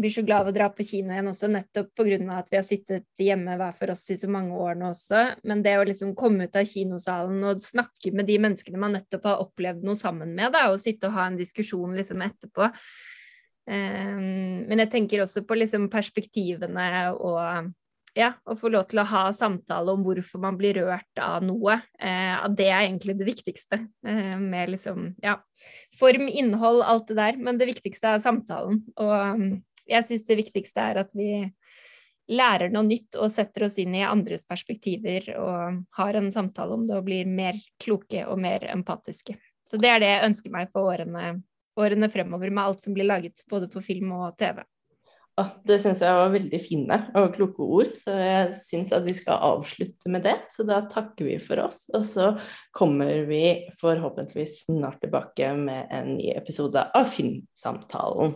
[0.00, 2.18] blir så glad av å dra på kino igjen også, nettopp pga.
[2.36, 5.22] at vi har sittet hjemme hver for oss i så mange år nå også.
[5.44, 9.24] Men det å liksom komme ut av kinosalen og snakke med de menneskene man nettopp
[9.24, 12.70] har opplevd noe sammen med, da, og sitte og ha en diskusjon liksom etterpå,
[13.66, 16.84] men jeg tenker også på liksom perspektivene
[17.18, 17.72] og
[18.16, 21.76] ja, å få lov til å ha samtale om hvorfor man blir rørt av noe.
[22.00, 23.80] Eh, at det er egentlig det viktigste.
[24.08, 25.36] Eh, med liksom, ja,
[26.00, 27.36] form, innhold, alt det der.
[27.36, 28.80] Men det viktigste er samtalen.
[28.96, 29.50] Og um,
[29.86, 31.44] jeg syns det viktigste er at vi
[32.32, 36.88] lærer noe nytt og setter oss inn i andres perspektiver og har en samtale om
[36.88, 39.36] det og blir mer kloke og mer empatiske.
[39.66, 41.36] Så det er det jeg ønsker meg for årene
[41.76, 44.62] årene fremover med alt som blir laget både på film og TV.
[45.36, 49.12] Ah, det syns jeg var veldig fine og kloke ord, så jeg syns at vi
[49.18, 50.32] skal avslutte med det.
[50.48, 52.30] Så da takker vi for oss, og så
[52.72, 53.42] kommer vi
[53.76, 58.32] forhåpentligvis snart tilbake med en ny episode av Filmsamtalen.